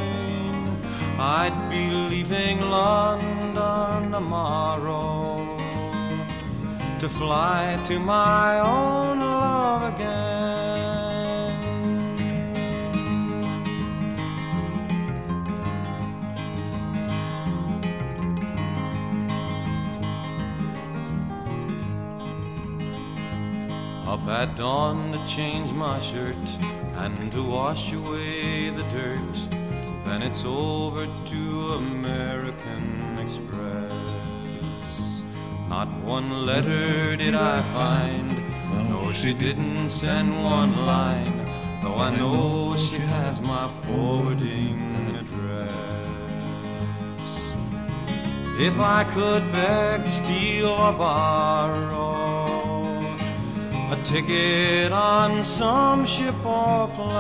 I'd 1.18 1.58
be 1.72 1.86
leaving 2.10 2.60
London 2.60 4.12
tomorrow 4.12 5.56
to 7.00 7.08
fly 7.08 7.80
to 7.86 8.00
my 8.00 8.60
own 8.60 8.95
change 25.26 25.72
my 25.72 26.00
shirt 26.02 26.36
and 26.98 27.32
to 27.32 27.42
wash 27.44 27.92
away 27.94 28.70
the 28.70 28.84
dirt. 28.84 29.36
Then 30.06 30.22
it's 30.22 30.46
over 30.46 31.08
to 31.08 31.74
American 31.74 33.18
Express. 33.18 33.92
Not 35.68 35.88
one 36.04 36.46
letter 36.46 37.16
did 37.16 37.34
I 37.34 37.62
find. 37.64 38.44
No, 38.90 39.12
she 39.12 39.34
didn't 39.34 39.90
send 39.90 40.44
one 40.44 40.86
line. 40.86 41.46
Though 41.82 41.96
I 41.96 42.16
know 42.16 42.78
she 42.78 42.98
has 42.98 43.42
my 43.42 43.68
forwarding 43.68 45.18
address. 45.22 45.66
If 48.60 48.80
I 48.80 49.04
could 49.06 49.52
beg, 49.52 50.08
steal, 50.08 50.68
or 50.70 50.94
borrow 50.94 52.15
a 53.96 54.04
ticket 54.04 54.92
on 54.92 55.44
some 55.44 56.06
ship 56.06 56.36
or 56.46 56.88
plane, 56.88 57.16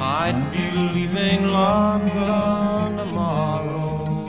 I'd 0.00 0.50
be 0.52 0.64
leaving 0.92 1.46
London 1.46 2.96
tomorrow 2.98 4.26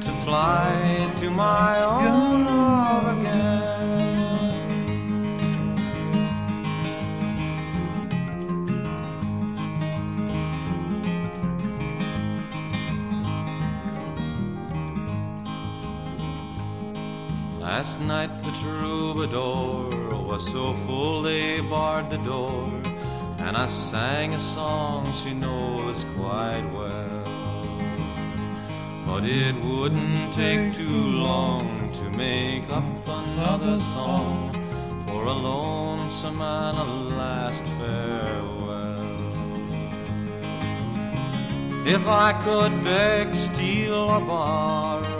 to 0.00 0.10
fly 0.24 1.10
to 1.16 1.30
my 1.30 1.82
own 1.82 2.29
Last 17.80 18.00
night 18.02 18.42
the 18.42 18.52
troubadour 18.62 19.88
was 20.28 20.46
so 20.52 20.74
full 20.84 21.22
they 21.22 21.62
barred 21.62 22.10
the 22.10 22.18
door, 22.18 22.70
and 23.38 23.56
I 23.56 23.68
sang 23.68 24.34
a 24.34 24.38
song 24.38 25.10
she 25.14 25.32
knows 25.32 26.04
quite 26.14 26.66
well. 26.74 27.78
But 29.06 29.24
it 29.24 29.54
wouldn't 29.64 30.34
take 30.34 30.74
too 30.74 31.06
long 31.28 31.90
to 31.94 32.10
make 32.10 32.68
up 32.68 33.08
another 33.08 33.78
song 33.78 34.52
for 35.06 35.24
a 35.24 35.32
lonesome 35.32 36.42
and 36.42 36.76
a 36.76 36.84
last 37.16 37.64
farewell. 37.78 39.16
If 41.86 42.06
I 42.06 42.34
could 42.44 42.84
beg, 42.84 43.34
steal, 43.34 43.94
or 43.94 44.20
borrow 44.20 45.19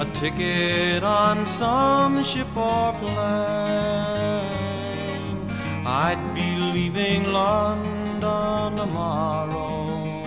a 0.00 0.04
ticket 0.14 1.04
on 1.04 1.44
some 1.44 2.24
ship 2.24 2.48
or 2.56 2.92
plane, 2.94 3.10
I'd 5.84 6.32
be 6.34 6.56
leaving 6.72 7.30
London 7.30 8.76
tomorrow 8.78 10.24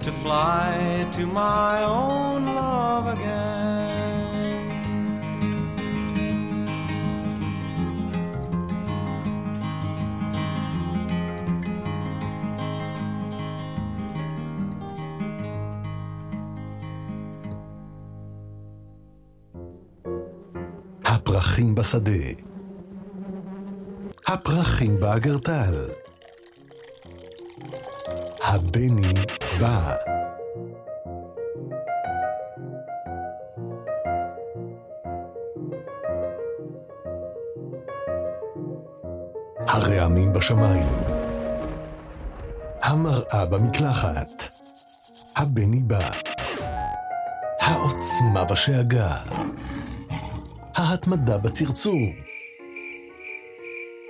to 0.00 0.10
fly 0.10 1.06
to 1.12 1.26
my 1.26 1.82
own 1.82 2.46
love 2.46 3.08
again. 3.08 3.35
הפרחים 21.26 21.74
בשדה. 21.74 22.12
הפרחים 24.26 25.00
באגרטל. 25.00 25.88
הבני 28.44 29.14
בא. 29.60 29.94
הרעמים 39.68 40.32
בשמיים. 40.32 40.92
המראה 42.82 43.46
במקלחת. 43.46 44.42
הבני 45.36 45.82
בא. 45.82 46.10
העוצמה 47.60 48.44
בשאגה. 48.44 49.16
ההתמדה 50.86 51.38
בצרצור. 51.38 52.00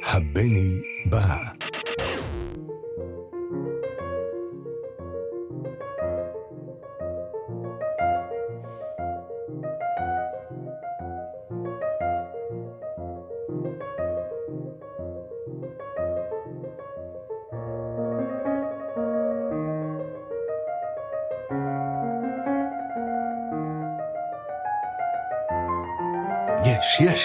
הבני 0.07 0.81
בא. 1.11 1.66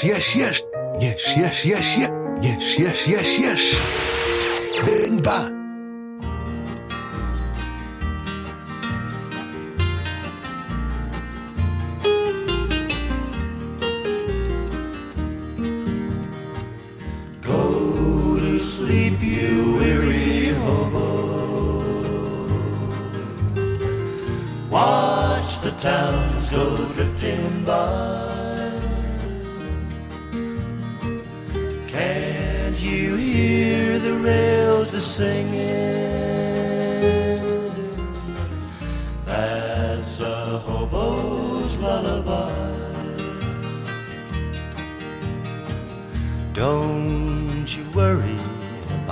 יש, 0.04 0.36
יש, 0.36 0.64
יש, 1.02 1.38
יש! 1.38 1.66
יש, 1.66 1.66
יש, 1.66 1.98
יש, 1.98 1.98
יש! 2.44 2.80
יש, 2.80 3.08
יש, 3.08 3.40
יש! 3.40 3.76
בן 4.86 5.22
בא! 5.22 5.61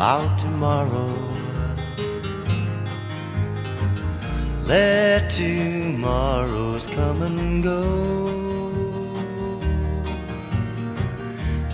About 0.09 0.39
tomorrow. 0.39 1.13
Let 4.65 5.29
tomorrow's 5.29 6.87
come 6.87 7.21
and 7.21 7.61
go. 7.61 7.83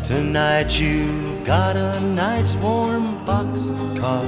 Tonight 0.03 0.77
you've 0.77 1.45
got 1.45 1.77
a 1.77 2.01
nice 2.01 2.57
warm 2.57 3.25
boxcar. 3.25 4.25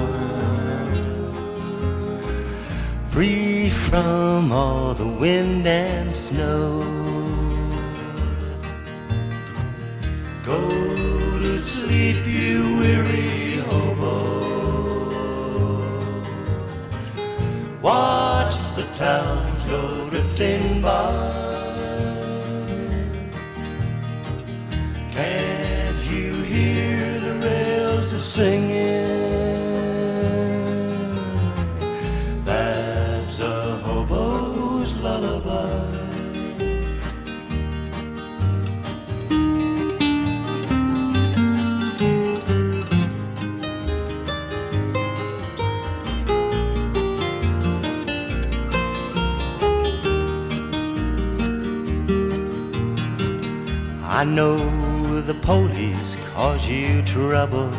Free 3.08 3.68
from 3.68 4.52
all 4.52 4.94
the 4.94 5.06
wind 5.06 5.66
and 5.66 6.16
snow. 6.16 6.80
Go 10.46 10.62
to 11.42 11.58
sleep, 11.58 12.24
you 12.26 12.78
weary 12.78 13.37
Watch 17.88 18.58
the 18.76 18.84
towns 18.92 19.62
go 19.62 20.10
drifting 20.10 20.82
by. 20.82 21.10
Can't 25.14 26.10
you 26.10 26.42
hear 26.42 27.18
the 27.18 27.34
rails 27.46 28.12
a 28.12 28.18
singing? 28.18 28.67
I 54.18 54.24
know 54.24 54.58
the 55.20 55.34
police 55.34 56.16
cause 56.34 56.66
you 56.66 57.02
trouble. 57.02 57.70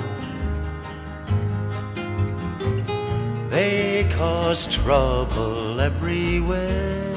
They 3.50 4.08
cause 4.10 4.66
trouble 4.68 5.82
everywhere. 5.82 7.14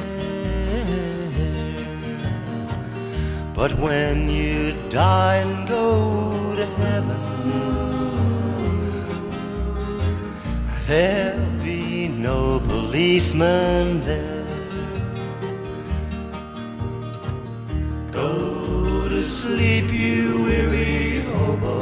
But 3.55 3.79
when 3.79 4.29
you 4.29 4.75
die 4.91 5.37
and 5.37 5.69
go 5.69 6.57
to 6.57 6.67
heaven, 6.83 7.23
there'll 10.89 11.63
be 11.63 12.09
no 12.09 12.59
policeman 12.59 14.05
there. 14.05 14.32
Sleep, 19.43 19.93
you 19.93 20.45
weary 20.45 21.21
hobo. 21.33 21.75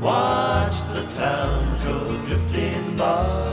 Watch 0.00 0.76
the 0.94 1.02
towns 1.14 1.82
go 1.82 2.16
drifting 2.26 2.96
by. 2.96 3.49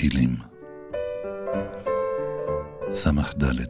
תהילים 0.00 0.36
ס"ד 2.90 3.64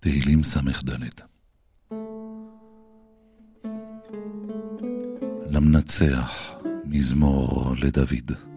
תהילים 0.00 0.42
ס"ד 0.42 0.60
למנצח 5.50 6.54
מזמור 6.84 7.74
לדוד 7.76 8.51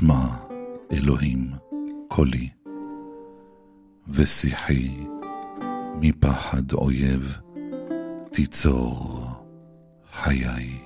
שמע 0.00 0.26
אלוהים 0.92 1.50
קולי 2.08 2.48
ושיחי 4.08 4.90
מפחד 6.00 6.72
אויב 6.72 7.38
תיצור 8.32 9.26
חיי. 10.12 10.78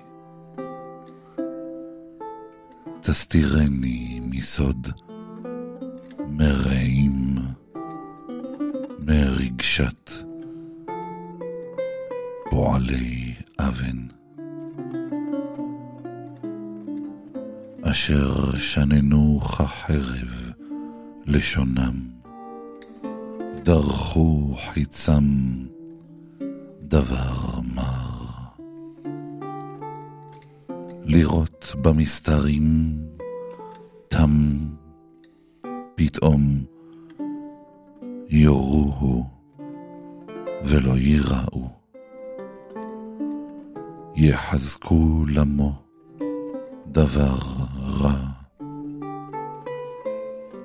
תסתירני 3.01 4.21
מסוד 4.23 4.89
מרעים 6.29 7.35
מרגשת 8.99 10.11
פועלי 12.51 13.35
אבן. 13.59 14.14
אשר 17.95 18.57
שננו 18.57 19.41
כחרב 19.41 20.53
לשונם, 21.27 22.09
דרכו 23.55 24.57
חיצם 24.57 25.25
דבר 26.81 27.61
מר. 27.75 28.25
לראות 31.05 31.75
במסתרים 31.83 32.97
תם 34.09 34.59
פתאום 35.95 36.65
יורוהו 38.29 39.25
ולא 40.65 40.97
ייראו. 40.97 41.69
יחזקו 44.17 45.25
למו 45.29 45.84
דבר 46.95 47.37
רע. 48.01 48.15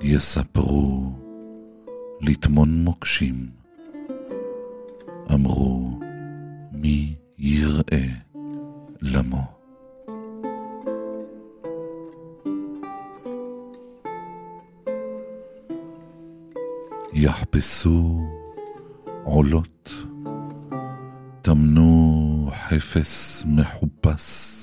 יספרו 0.00 1.12
לטמון 2.20 2.84
מוקשים. 2.84 3.46
אמרו 5.34 6.00
מי 6.72 7.14
יראה 7.38 8.06
למו. 9.02 9.42
יחפשו 17.12 18.20
עולות, 19.24 19.90
טמנו 21.42 22.50
חפש 22.68 23.44
מחופש. 23.46 24.59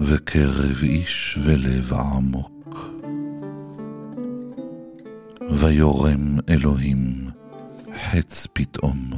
וקרב 0.00 0.82
איש 0.82 1.38
ולב 1.42 1.92
עמוק. 1.92 2.76
ויורם 5.50 6.38
אלוהים 6.48 7.30
חץ 7.94 8.46
פתאום, 8.52 9.10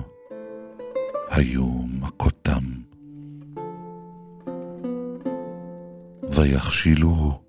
היו 1.31 1.67
מכותם. 2.01 2.65
ויכשילו 6.31 7.41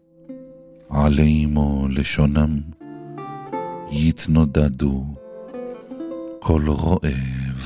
עלימו 0.90 1.88
לשונם, 1.90 2.62
יתנודדו 3.92 5.06
כל 6.40 6.62
רואה 6.68 7.16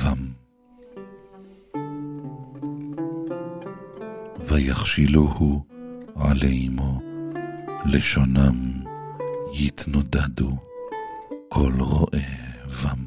בם. 0.04 0.37
ויכשילוהו 4.58 5.64
עלימו, 6.16 7.00
לשונם 7.86 8.82
יתנודדו 9.52 10.56
כל 11.48 11.72
רואה 11.78 12.28
בם. 12.82 13.04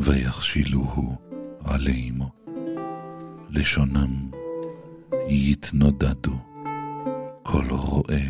ויכשילוהו 0.00 1.16
עלימו, 1.64 2.30
לשונם 3.50 4.30
יתנודדו 5.28 6.36
כל 7.42 7.66
רואה 7.70 8.24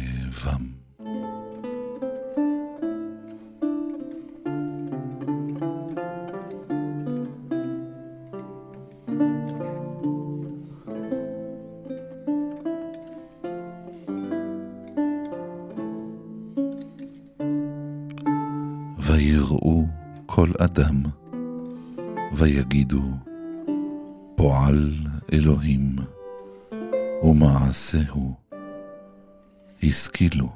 השכילו. 29.93 30.49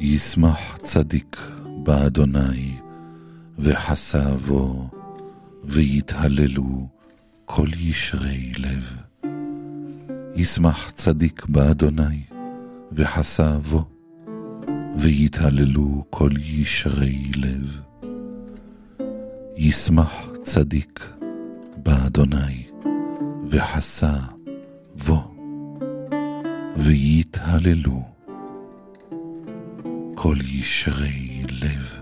ישמח 0.00 0.76
צדיק 0.80 1.36
באדוני, 1.82 2.76
וחסה 3.58 4.34
בו, 4.46 4.88
ויתהללו 5.64 6.88
כל 7.44 7.68
ישרי 7.78 8.52
לב. 8.58 8.96
ישמח 10.36 10.90
צדיק 10.90 11.46
באדוני, 11.48 12.22
וחסה 12.92 13.58
בו, 13.58 13.84
ויתהללו 14.96 16.04
כל 16.10 16.30
ישרי 16.38 17.30
לב. 17.36 17.91
ישמח 19.56 20.12
צדיק 20.42 21.08
באדוני, 21.76 22.66
וחסה 23.48 24.16
בו, 25.06 25.34
ויתהללו 26.76 28.02
כל 30.14 30.36
ישרי 30.44 31.42
לב. 31.50 32.01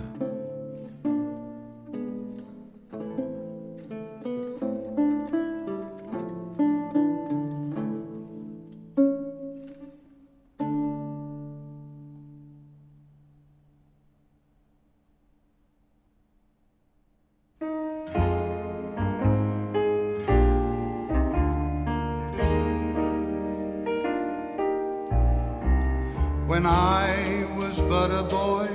When 26.51 26.67
I 26.67 27.47
was 27.57 27.81
but 27.83 28.11
a 28.11 28.25
boy 28.25 28.67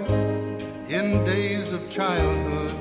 in 0.87 1.25
days 1.25 1.73
of 1.73 1.89
childhood, 1.89 2.73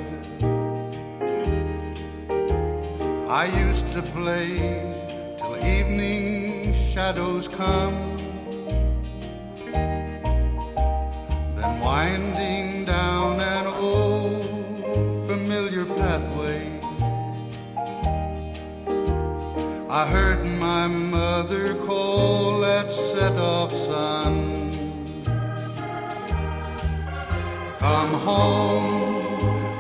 I 3.29 3.47
used 3.67 3.93
to 3.95 4.03
play 4.03 4.55
till 5.37 5.57
evening 5.67 6.73
shadows 6.93 7.49
come. 7.49 7.97
Then 11.57 11.81
winding 11.81 12.85
down 12.85 13.41
an 13.41 13.67
old 13.67 14.77
familiar 15.27 15.87
pathway, 15.87 16.71
I 19.91 20.07
heard 20.09 20.45
my 20.47 20.87
mother 20.87 21.75
call 21.85 22.61
that 22.61 22.93
set 22.93 23.33
off 23.33 23.73
home, 28.25 29.23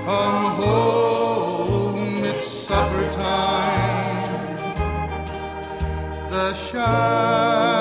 come 0.04 0.62
home, 0.62 2.24
it's 2.24 2.46
supper 2.46 3.10
time. 3.12 4.56
The 6.30 6.52
shadows 6.52 7.73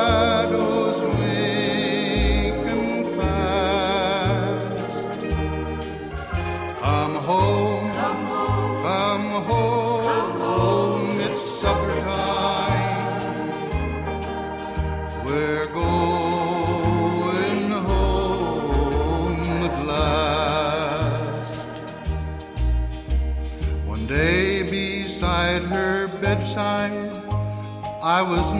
was 28.25 28.52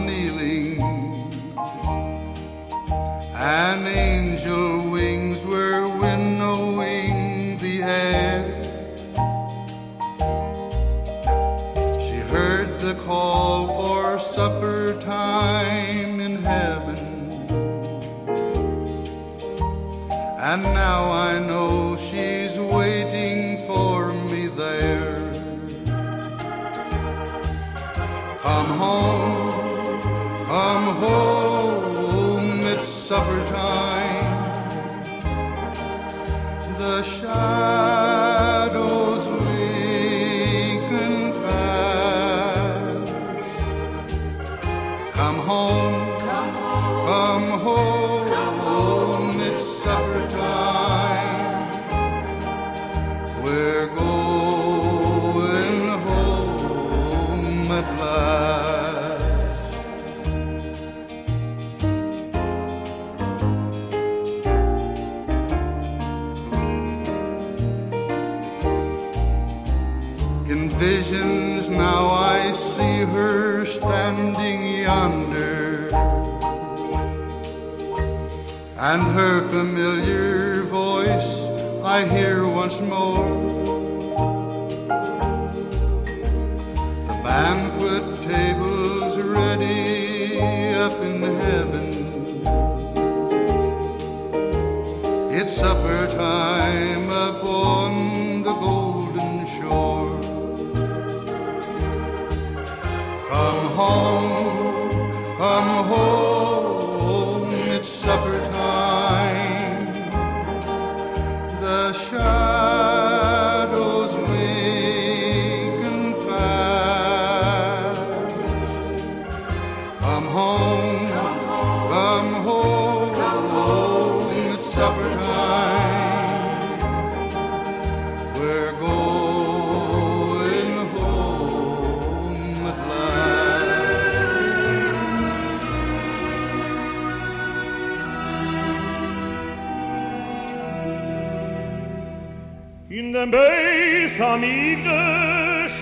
migdes 144.44 145.74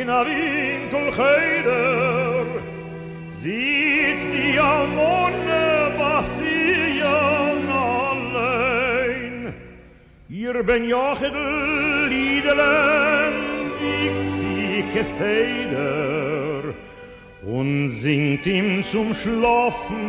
in 0.00 0.08
a 0.18 0.20
winkel 0.28 1.06
heider 1.20 2.46
sieht 3.42 4.20
die 4.34 4.58
almonne 4.58 5.92
was 5.98 6.26
sie 6.36 6.98
ja 7.02 7.20
allein. 7.82 9.54
Ihr 10.28 10.56
ben 10.68 10.84
jochedel 10.94 12.08
liedelen 12.14 13.34
ik 14.02 14.16
sie 14.36 14.84
keseder 14.94 16.62
und 17.56 17.90
singt 18.02 18.44
ihm 18.46 18.84
zum 18.92 19.08
schlafen 19.14 20.06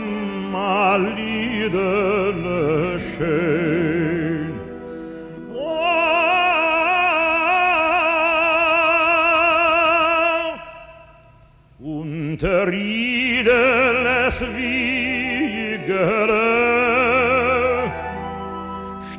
mal 0.52 1.02
liedele 1.20 3.00
schön. 3.12 4.11
Riedeles 14.42 15.82
Wiegere 15.88 16.32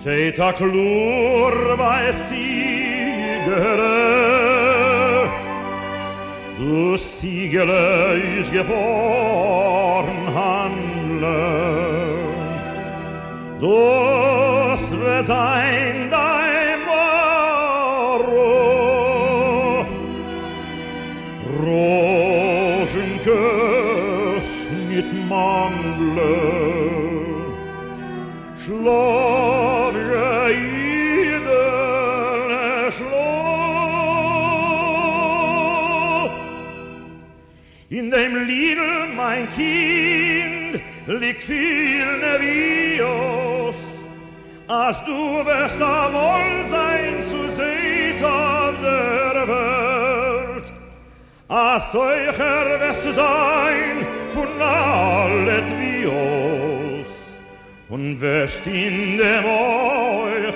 steht 0.00 0.40
a 0.40 0.52
Klur 0.52 1.76
bei 1.76 2.12
Siegere 2.12 3.62
Du 6.58 6.96
Siegele 6.96 8.20
is 8.40 8.50
geborn 8.50 10.06
handeln 10.34 11.22
Das 13.60 14.90
wird 14.90 15.26
sein 15.26 16.11
In 37.92 38.10
dem 38.10 38.46
Liedl, 38.46 39.08
mein 39.14 39.48
Kind, 39.50 40.82
liegt 41.06 41.42
viel 41.42 42.06
Nevios 42.24 43.74
Als 44.66 44.96
du 45.04 45.44
wirst 45.44 45.80
amol 45.80 46.64
sein 46.70 47.22
zu 47.22 47.50
seht 47.50 48.24
auf 48.24 48.74
der 48.80 49.46
Welt. 49.46 50.72
Als 51.48 51.92
solcher 51.92 52.80
wirst 52.80 53.04
du 53.04 53.12
sein 53.12 54.06
knallet 54.32 55.68
vi 55.78 56.06
oss 56.06 57.14
und 57.88 58.20
wäscht 58.20 58.66
in 58.66 59.18
dem 59.18 59.44
euch 59.44 60.54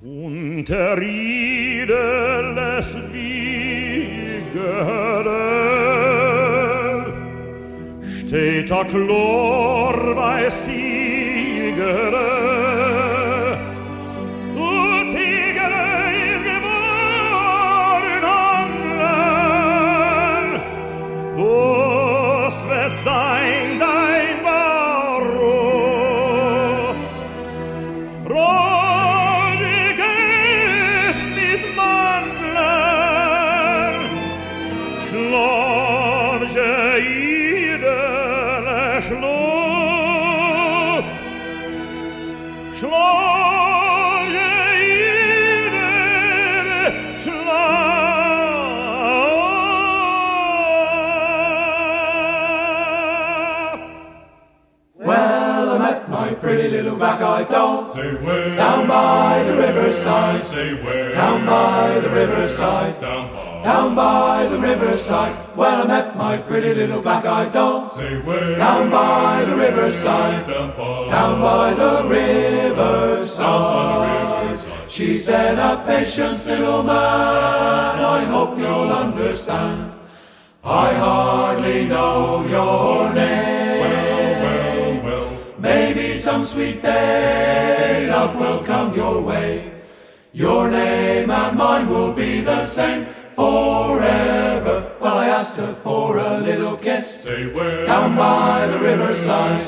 unter 0.02 0.96
Riedeles 0.98 2.88
wie 3.12 4.42
Gehörl 4.54 5.42
steht 8.26 8.70
a 8.72 8.84
klorweiß 8.84 10.54
figure 11.74 12.61
black 57.48 57.60
eyed. 57.60 57.90
Say 57.90 58.14
where? 58.14 58.56
Down 58.56 58.88
by 58.88 59.42
the 59.44 59.56
riverside. 59.56 60.42
Say 60.42 60.74
where? 60.82 61.12
Down 61.12 61.46
by 61.46 61.98
the 62.00 62.10
riverside. 62.10 63.00
Down 63.00 63.32
by. 63.32 63.62
Down 63.62 63.94
by 63.94 64.46
the 64.46 64.58
riverside. 64.58 65.56
Well, 65.56 65.82
I 65.82 65.86
met 65.86 66.16
my 66.16 66.38
pretty 66.38 66.74
little 66.74 67.00
black 67.00 67.24
eyed 67.24 67.52
doll. 67.52 67.90
Say 67.90 68.20
where? 68.20 68.56
Down 68.56 68.90
by 68.90 69.44
the 69.44 69.56
riverside. 69.56 70.46
Down 70.46 70.70
by. 70.76 71.10
Down 71.10 71.40
by 71.40 71.74
the 71.74 72.08
riverside. 72.08 73.46
Down 73.46 73.80
by 73.80 74.04
the 74.04 74.48
riverside. 74.48 74.90
She 74.90 75.16
said, 75.16 75.58
Have 75.58 75.86
patience, 75.86 76.46
little 76.46 76.82
man. 76.82 76.94
I 76.96 78.24
hope 78.24 78.58
you'll 78.58 78.92
understand. 78.92 79.92
I 80.64 80.94
hardly 80.94 81.86
know 81.86 82.44
your 82.46 83.12
name. 83.12 83.31
Some 86.32 86.44
sweet 86.46 86.80
day 86.80 88.06
love 88.08 88.34
will 88.40 88.62
come 88.62 88.94
your 88.94 89.20
way. 89.20 89.70
Your 90.32 90.70
name 90.70 91.30
and 91.30 91.58
mine 91.58 91.86
will 91.90 92.14
be 92.14 92.40
the 92.40 92.64
same 92.64 93.04
forever. 93.36 94.76
Well, 94.98 95.18
I 95.24 95.26
asked 95.26 95.56
her 95.56 95.74
for 95.84 96.16
a 96.16 96.38
little 96.38 96.78
kiss. 96.78 97.24
Down 97.92 98.16
by 98.16 98.66
the 98.72 98.78
riverside. 98.78 99.60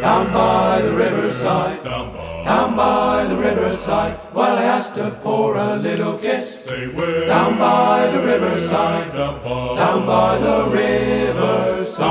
Down 0.00 0.26
by 0.32 0.82
the 0.82 0.92
riverside. 1.04 1.84
Down 1.84 2.06
by. 2.16 2.44
Down 2.50 2.70
by 2.76 3.24
the 3.30 3.36
riverside. 3.36 4.18
Well, 4.34 4.56
I 4.58 4.64
asked 4.76 4.96
her 4.96 5.12
for 5.22 5.56
a 5.56 5.76
little 5.76 6.18
kiss. 6.18 6.66
Down 6.66 7.52
by 7.58 8.10
the 8.14 8.22
riverside. 8.32 9.12
Down 9.12 9.34
by. 9.44 9.76
Down 9.82 10.00
by 10.06 10.38
the 10.46 10.58
riverside. 10.82 12.02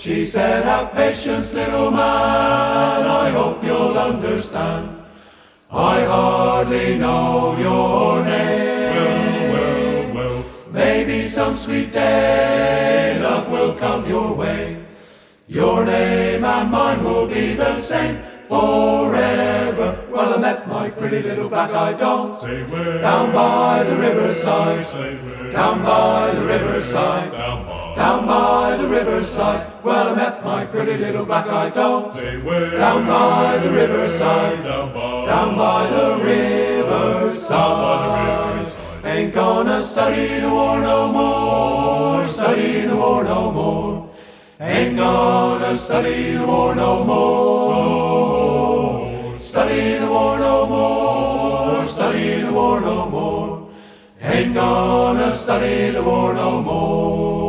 Down 0.00 0.12
by 0.12 0.24
the 0.24 0.24
riverside. 0.24 0.24
She 0.24 0.24
said, 0.24 0.64
Have 0.64 0.92
patience, 0.92 1.54
little 1.54 1.90
man. 1.90 3.06
I 3.06 3.30
hope 3.30 3.62
you'll 3.62 3.98
understand. 3.98 4.96
I 5.70 6.04
hardly 6.04 6.98
know 6.98 7.56
your 7.58 8.24
name. 8.24 9.52
Well, 9.52 10.14
well, 10.14 10.14
well. 10.14 10.44
Maybe 10.72 11.28
some 11.28 11.56
sweet 11.56 11.92
day 11.92 13.18
love 13.20 13.50
will 13.50 13.74
come 13.74 14.06
your 14.06 14.34
way. 14.34 14.82
Your 15.48 15.84
name 15.84 16.44
and 16.44 16.70
mine 16.70 17.04
will 17.04 17.26
be 17.26 17.54
the 17.54 17.74
same 17.74 18.18
forever. 18.48 20.06
Well, 20.10 20.34
I 20.34 20.40
met 20.40 20.68
my 20.68 20.90
pretty 20.90 21.22
little 21.22 21.48
black-eyed 21.48 21.98
doll. 21.98 22.36
Say 22.36 22.62
where? 22.64 23.00
Down 23.00 23.32
by 23.32 23.84
the 23.84 23.96
riverside. 23.96 24.86
Down 25.52 25.82
by 25.82 26.34
the 26.34 26.44
riverside. 26.46 27.69
Down 28.00 28.26
by. 28.26 28.76
The 28.80 28.88
riverside. 28.88 29.84
Well, 29.84 30.08
I 30.08 30.14
met 30.14 30.42
my 30.42 30.64
pretty 30.64 30.96
little 30.96 31.26
black-eyed 31.26 31.74
doll. 31.74 32.14
Say 32.14 32.38
where? 32.38 32.70
Down 32.70 33.06
by 33.06 33.58
the 33.58 33.70
riverside. 33.70 34.62
Down 34.64 34.94
by. 34.94 35.26
Down 35.26 35.54
by 35.54 35.86
the 35.90 36.16
riverside. 36.24 37.58
Down 37.58 37.76
by 37.84 38.06
the 38.06 38.64
riverside. 38.64 39.04
Ain't 39.04 39.34
gonna 39.34 39.82
study 39.82 40.40
the 40.40 40.48
war 40.48 40.80
no 40.80 41.12
more. 41.12 42.26
Study 42.28 42.86
the 42.86 42.96
war 42.96 43.22
no 43.22 43.52
more. 43.52 44.08
Ain't 44.60 44.96
gonna 44.96 45.76
study 45.76 46.32
the 46.38 46.46
war 46.46 46.74
no 46.74 47.04
more. 47.04 48.30
Study 49.38 49.98
the 49.98 50.06
war 50.06 50.38
no 50.38 50.66
more. 50.66 51.86
Study 51.86 52.40
the 52.40 52.52
war 52.52 52.80
no 52.80 53.10
more. 53.10 53.68
Ain't 54.22 54.54
gonna 54.54 55.32
study 55.32 55.90
the 55.90 56.02
war 56.02 56.32
no 56.32 56.62
more. 56.62 57.39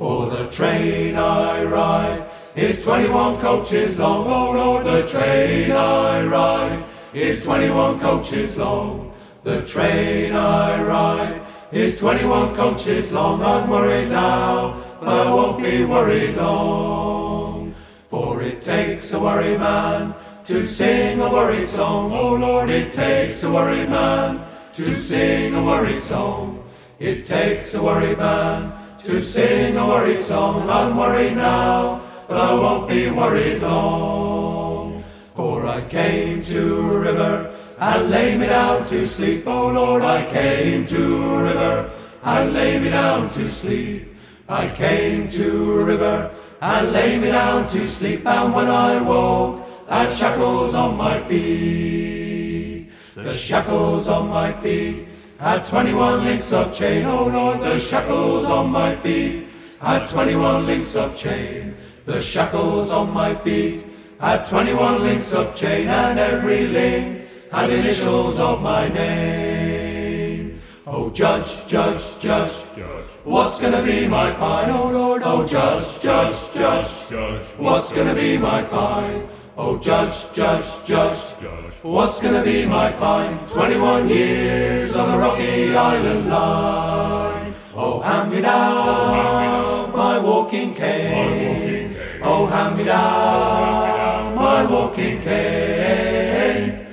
For 0.00 0.30
the 0.30 0.46
train 0.46 1.14
I 1.14 1.62
ride 1.62 2.24
is 2.56 2.82
21 2.82 3.38
coaches 3.38 3.98
long. 3.98 4.26
Oh 4.26 4.52
Lord, 4.52 4.86
the 4.86 5.06
train 5.06 5.72
I 5.72 6.24
ride 6.24 6.86
is 7.12 7.44
21 7.44 8.00
coaches 8.00 8.56
long. 8.56 9.12
The 9.44 9.60
train 9.66 10.32
I 10.32 10.82
ride 10.82 11.42
is 11.70 11.98
21 11.98 12.54
coaches 12.54 13.12
long. 13.12 13.42
I'm 13.42 13.68
worried 13.68 14.08
now, 14.08 14.82
but 15.00 15.08
I 15.26 15.34
won't 15.34 15.62
be 15.62 15.84
worried 15.84 16.36
long. 16.36 17.74
For 18.08 18.40
it 18.40 18.62
takes 18.62 19.12
a 19.12 19.20
worried 19.20 19.60
man 19.60 20.14
to 20.46 20.66
sing 20.66 21.20
a 21.20 21.28
worried 21.28 21.66
song. 21.66 22.10
Oh 22.10 22.36
Lord, 22.36 22.70
it 22.70 22.90
takes 22.90 23.42
a 23.42 23.52
worried 23.52 23.90
man 23.90 24.46
to 24.72 24.96
sing 24.96 25.54
a 25.54 25.62
worried 25.62 26.02
song. 26.02 26.64
It 26.98 27.26
takes 27.26 27.74
a 27.74 27.82
worried 27.82 28.16
man 28.16 28.79
to 29.04 29.22
sing 29.24 29.76
a 29.76 29.86
worried 29.86 30.20
song. 30.20 30.68
I'm 30.68 30.96
worried 30.96 31.36
now, 31.36 32.02
but 32.28 32.36
I 32.36 32.54
won't 32.54 32.88
be 32.88 33.10
worried 33.10 33.62
long. 33.62 35.02
For 35.34 35.66
I 35.66 35.80
came 35.82 36.42
to 36.42 36.80
a 36.80 36.98
river 37.00 37.56
and 37.78 38.10
lay 38.10 38.36
me 38.36 38.46
down 38.46 38.84
to 38.84 39.06
sleep. 39.06 39.44
Oh 39.46 39.68
Lord, 39.68 40.02
I 40.02 40.30
came 40.30 40.84
to 40.86 41.24
a 41.24 41.42
river 41.44 41.90
and 42.22 42.52
lay 42.52 42.78
me 42.78 42.90
down 42.90 43.30
to 43.30 43.48
sleep. 43.48 44.14
I 44.48 44.68
came 44.68 45.28
to 45.28 45.80
a 45.80 45.84
river 45.84 46.30
and 46.60 46.92
lay 46.92 47.18
me 47.18 47.28
down 47.28 47.64
to 47.66 47.88
sleep. 47.88 48.26
And 48.26 48.54
when 48.54 48.68
I 48.68 49.00
woke, 49.00 49.66
had 49.88 50.12
shackles 50.12 50.74
on 50.74 50.96
my 50.96 51.20
feet. 51.22 52.90
The 53.14 53.36
shackles 53.36 54.08
on 54.08 54.28
my 54.28 54.52
feet 54.52 55.08
had 55.40 55.66
21 55.66 56.22
links 56.24 56.52
of 56.52 56.72
chain. 56.72 57.06
Oh 57.06 57.26
Lord, 57.26 57.60
the 57.60 57.80
shackles 57.80 58.44
on 58.44 58.68
my 58.68 58.94
feet 58.96 59.46
had 59.80 60.06
21 60.06 60.66
links 60.66 60.94
of 60.94 61.16
chain. 61.16 61.74
The 62.04 62.20
shackles 62.20 62.90
on 62.90 63.10
my 63.10 63.34
feet 63.34 63.86
had 64.20 64.46
21 64.46 65.02
links 65.02 65.32
of 65.32 65.54
chain, 65.54 65.88
and 65.88 66.18
every 66.18 66.66
link 66.68 67.22
had 67.50 67.70
initials 67.70 68.38
of 68.38 68.60
my 68.60 68.88
name. 68.88 70.60
Oh, 70.86 71.08
judge, 71.08 71.66
judge, 71.66 72.20
judge, 72.20 72.52
judge, 72.76 73.10
what's 73.24 73.58
gonna 73.58 73.82
be 73.82 74.06
my 74.06 74.34
fine? 74.34 74.68
Oh 74.68 74.90
Lord, 74.90 75.22
oh 75.24 75.46
judge, 75.46 76.02
judge, 76.02 76.36
judge, 76.52 77.08
judge, 77.08 77.46
what's 77.56 77.92
gonna 77.92 78.14
be 78.14 78.36
my 78.36 78.62
fine? 78.64 79.26
Oh, 79.56 79.78
judge, 79.78 80.30
judge, 80.34 80.68
judge, 80.84 81.40
judge, 81.40 81.69
what's 81.82 82.20
gonna 82.20 82.42
be 82.42 82.66
my 82.66 82.92
fine? 82.92 83.38
21 83.48 84.08
years 84.08 84.96
on 84.96 85.10
the 85.10 85.18
rocky 85.18 85.74
island 85.74 86.28
line. 86.28 87.54
Oh, 87.74 88.00
hand 88.00 88.30
me 88.30 88.40
down 88.40 89.92
my 89.92 90.18
walking 90.18 90.74
cane. 90.74 91.96
Oh, 92.22 92.46
hand 92.46 92.76
me 92.76 92.84
down 92.84 94.34
my 94.34 94.64
walking 94.64 95.22
cane. 95.22 96.86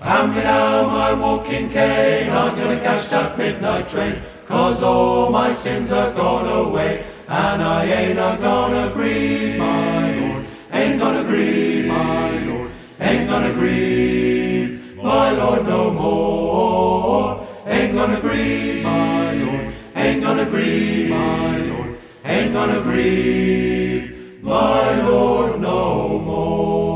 Hand 0.00 0.34
me 0.34 0.42
down 0.42 0.86
my 0.88 1.12
walking 1.12 1.70
cane. 1.70 2.30
I'm 2.30 2.56
gonna 2.56 2.80
catch 2.80 3.08
that 3.10 3.38
midnight 3.38 3.88
train. 3.88 4.22
Cause 4.46 4.82
all 4.82 5.30
my 5.30 5.52
sins 5.52 5.92
are 5.92 6.12
gone 6.12 6.48
away. 6.48 7.04
And 7.28 7.62
I 7.62 7.84
ain't 7.84 8.18
a 8.18 8.36
gonna 8.40 8.90
grieve, 8.92 9.58
my 9.58 10.20
Lord. 10.20 10.46
Ain't 10.72 10.98
gonna 10.98 11.24
grieve, 11.24 11.86
my 11.86 12.38
Lord. 12.44 12.70
Ain't 13.00 13.28
gonna 13.28 13.52
grieve, 13.52 14.21
my 15.12 15.30
Lord, 15.32 15.62
no 15.66 15.90
more. 15.90 17.46
Ain't 17.66 17.94
gonna 17.94 18.20
grieve, 18.20 18.82
my 18.82 19.32
Lord. 19.42 19.66
Ain't 19.94 20.22
gonna 20.22 20.46
grieve, 20.54 21.10
my 21.10 21.56
Lord. 21.70 21.90
Ain't 22.24 22.52
gonna 22.56 22.80
grieve, 22.88 24.42
my 24.42 24.86
Lord, 25.08 25.60
no 25.60 25.82
more. 26.30 26.92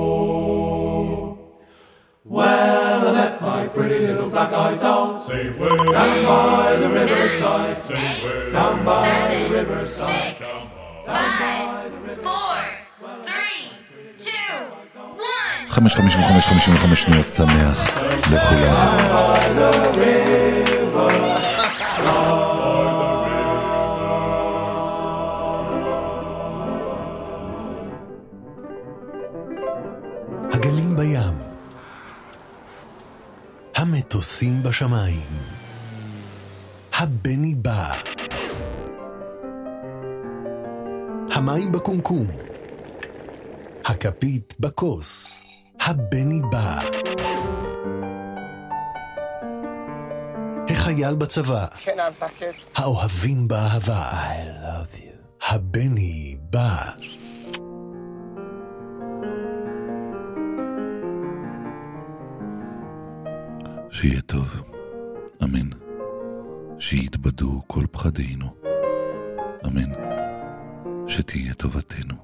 Well, 2.25 3.09
I 3.09 3.13
met 3.21 3.35
my 3.43 3.69
pretty 3.77 3.99
little 4.07 4.31
black-eyed 4.31 4.81
down. 4.81 5.21
Say 5.21 5.45
where? 5.59 5.77
Down 5.99 6.17
by 6.33 6.77
the 6.83 6.89
riverside. 6.89 7.79
Say 7.89 8.03
where? 8.25 8.51
Down 8.51 8.85
by 8.85 9.05
the 9.33 9.39
riverside. 9.59 10.37
חמש 15.77 15.95
חמישים 15.97 16.21
וחמש 16.21 16.47
חמישים 16.47 16.75
וחמש 16.75 17.03
שניות 17.03 17.27
שמח 17.27 17.89
לכולם. 18.33 18.97
הגלים 30.53 30.97
בים, 30.97 31.35
המטוסים 33.77 34.63
בשמיים, 34.63 35.21
הבני 36.95 37.55
בא, 37.55 37.93
המים 41.33 41.73
בקומקום, 41.73 42.27
הכפית 43.85 44.55
בכוס, 44.61 45.43
הבני 45.87 46.41
בא. 46.53 46.81
החייל 50.69 51.15
בצבא, 51.15 51.67
האוהבים 52.77 53.49
באהבה, 53.49 54.11
I 54.11 54.65
love 54.65 54.99
you. 54.99 55.47
הבני 55.49 56.37
בא. 56.51 56.91
שיהיה 63.91 64.21
טוב, 64.21 64.63
אמן. 65.43 65.69
שיתבדו 66.79 67.63
כל 67.67 67.85
פחדינו, 67.91 68.47
אמן. 69.67 69.93
שתהיה 71.09 71.55
טובתנו, 71.55 72.15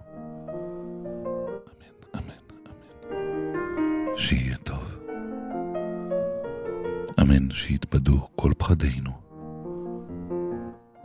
אמן. 7.33 7.51
שיתבדו 7.51 8.29
כל 8.37 8.53
פחדינו, 8.59 9.11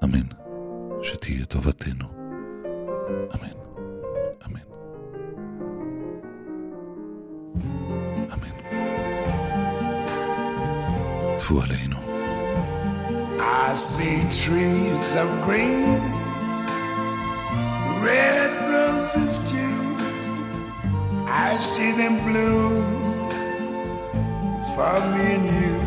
אמן. 0.03 0.27
שתהיה 1.03 1.45
טובתנו, 1.45 2.05
אמן. 3.35 3.57
טפו 11.39 11.61
עלינו. 11.61 11.97
I 13.39 13.75
see 13.75 14.19
trees 14.43 15.15
of 15.23 15.29
green, 15.45 16.01
red 18.07 18.51
roses 18.73 19.33
too. 19.51 19.79
I 21.47 21.49
see 21.71 21.91
them 22.01 22.15
bloom 22.27 22.83
for 24.75 24.95
me 25.11 25.25
and 25.35 25.47
you. 25.59 25.86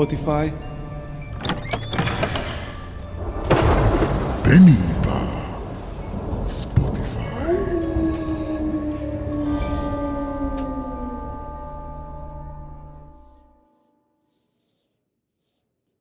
Spotify, 0.00 0.50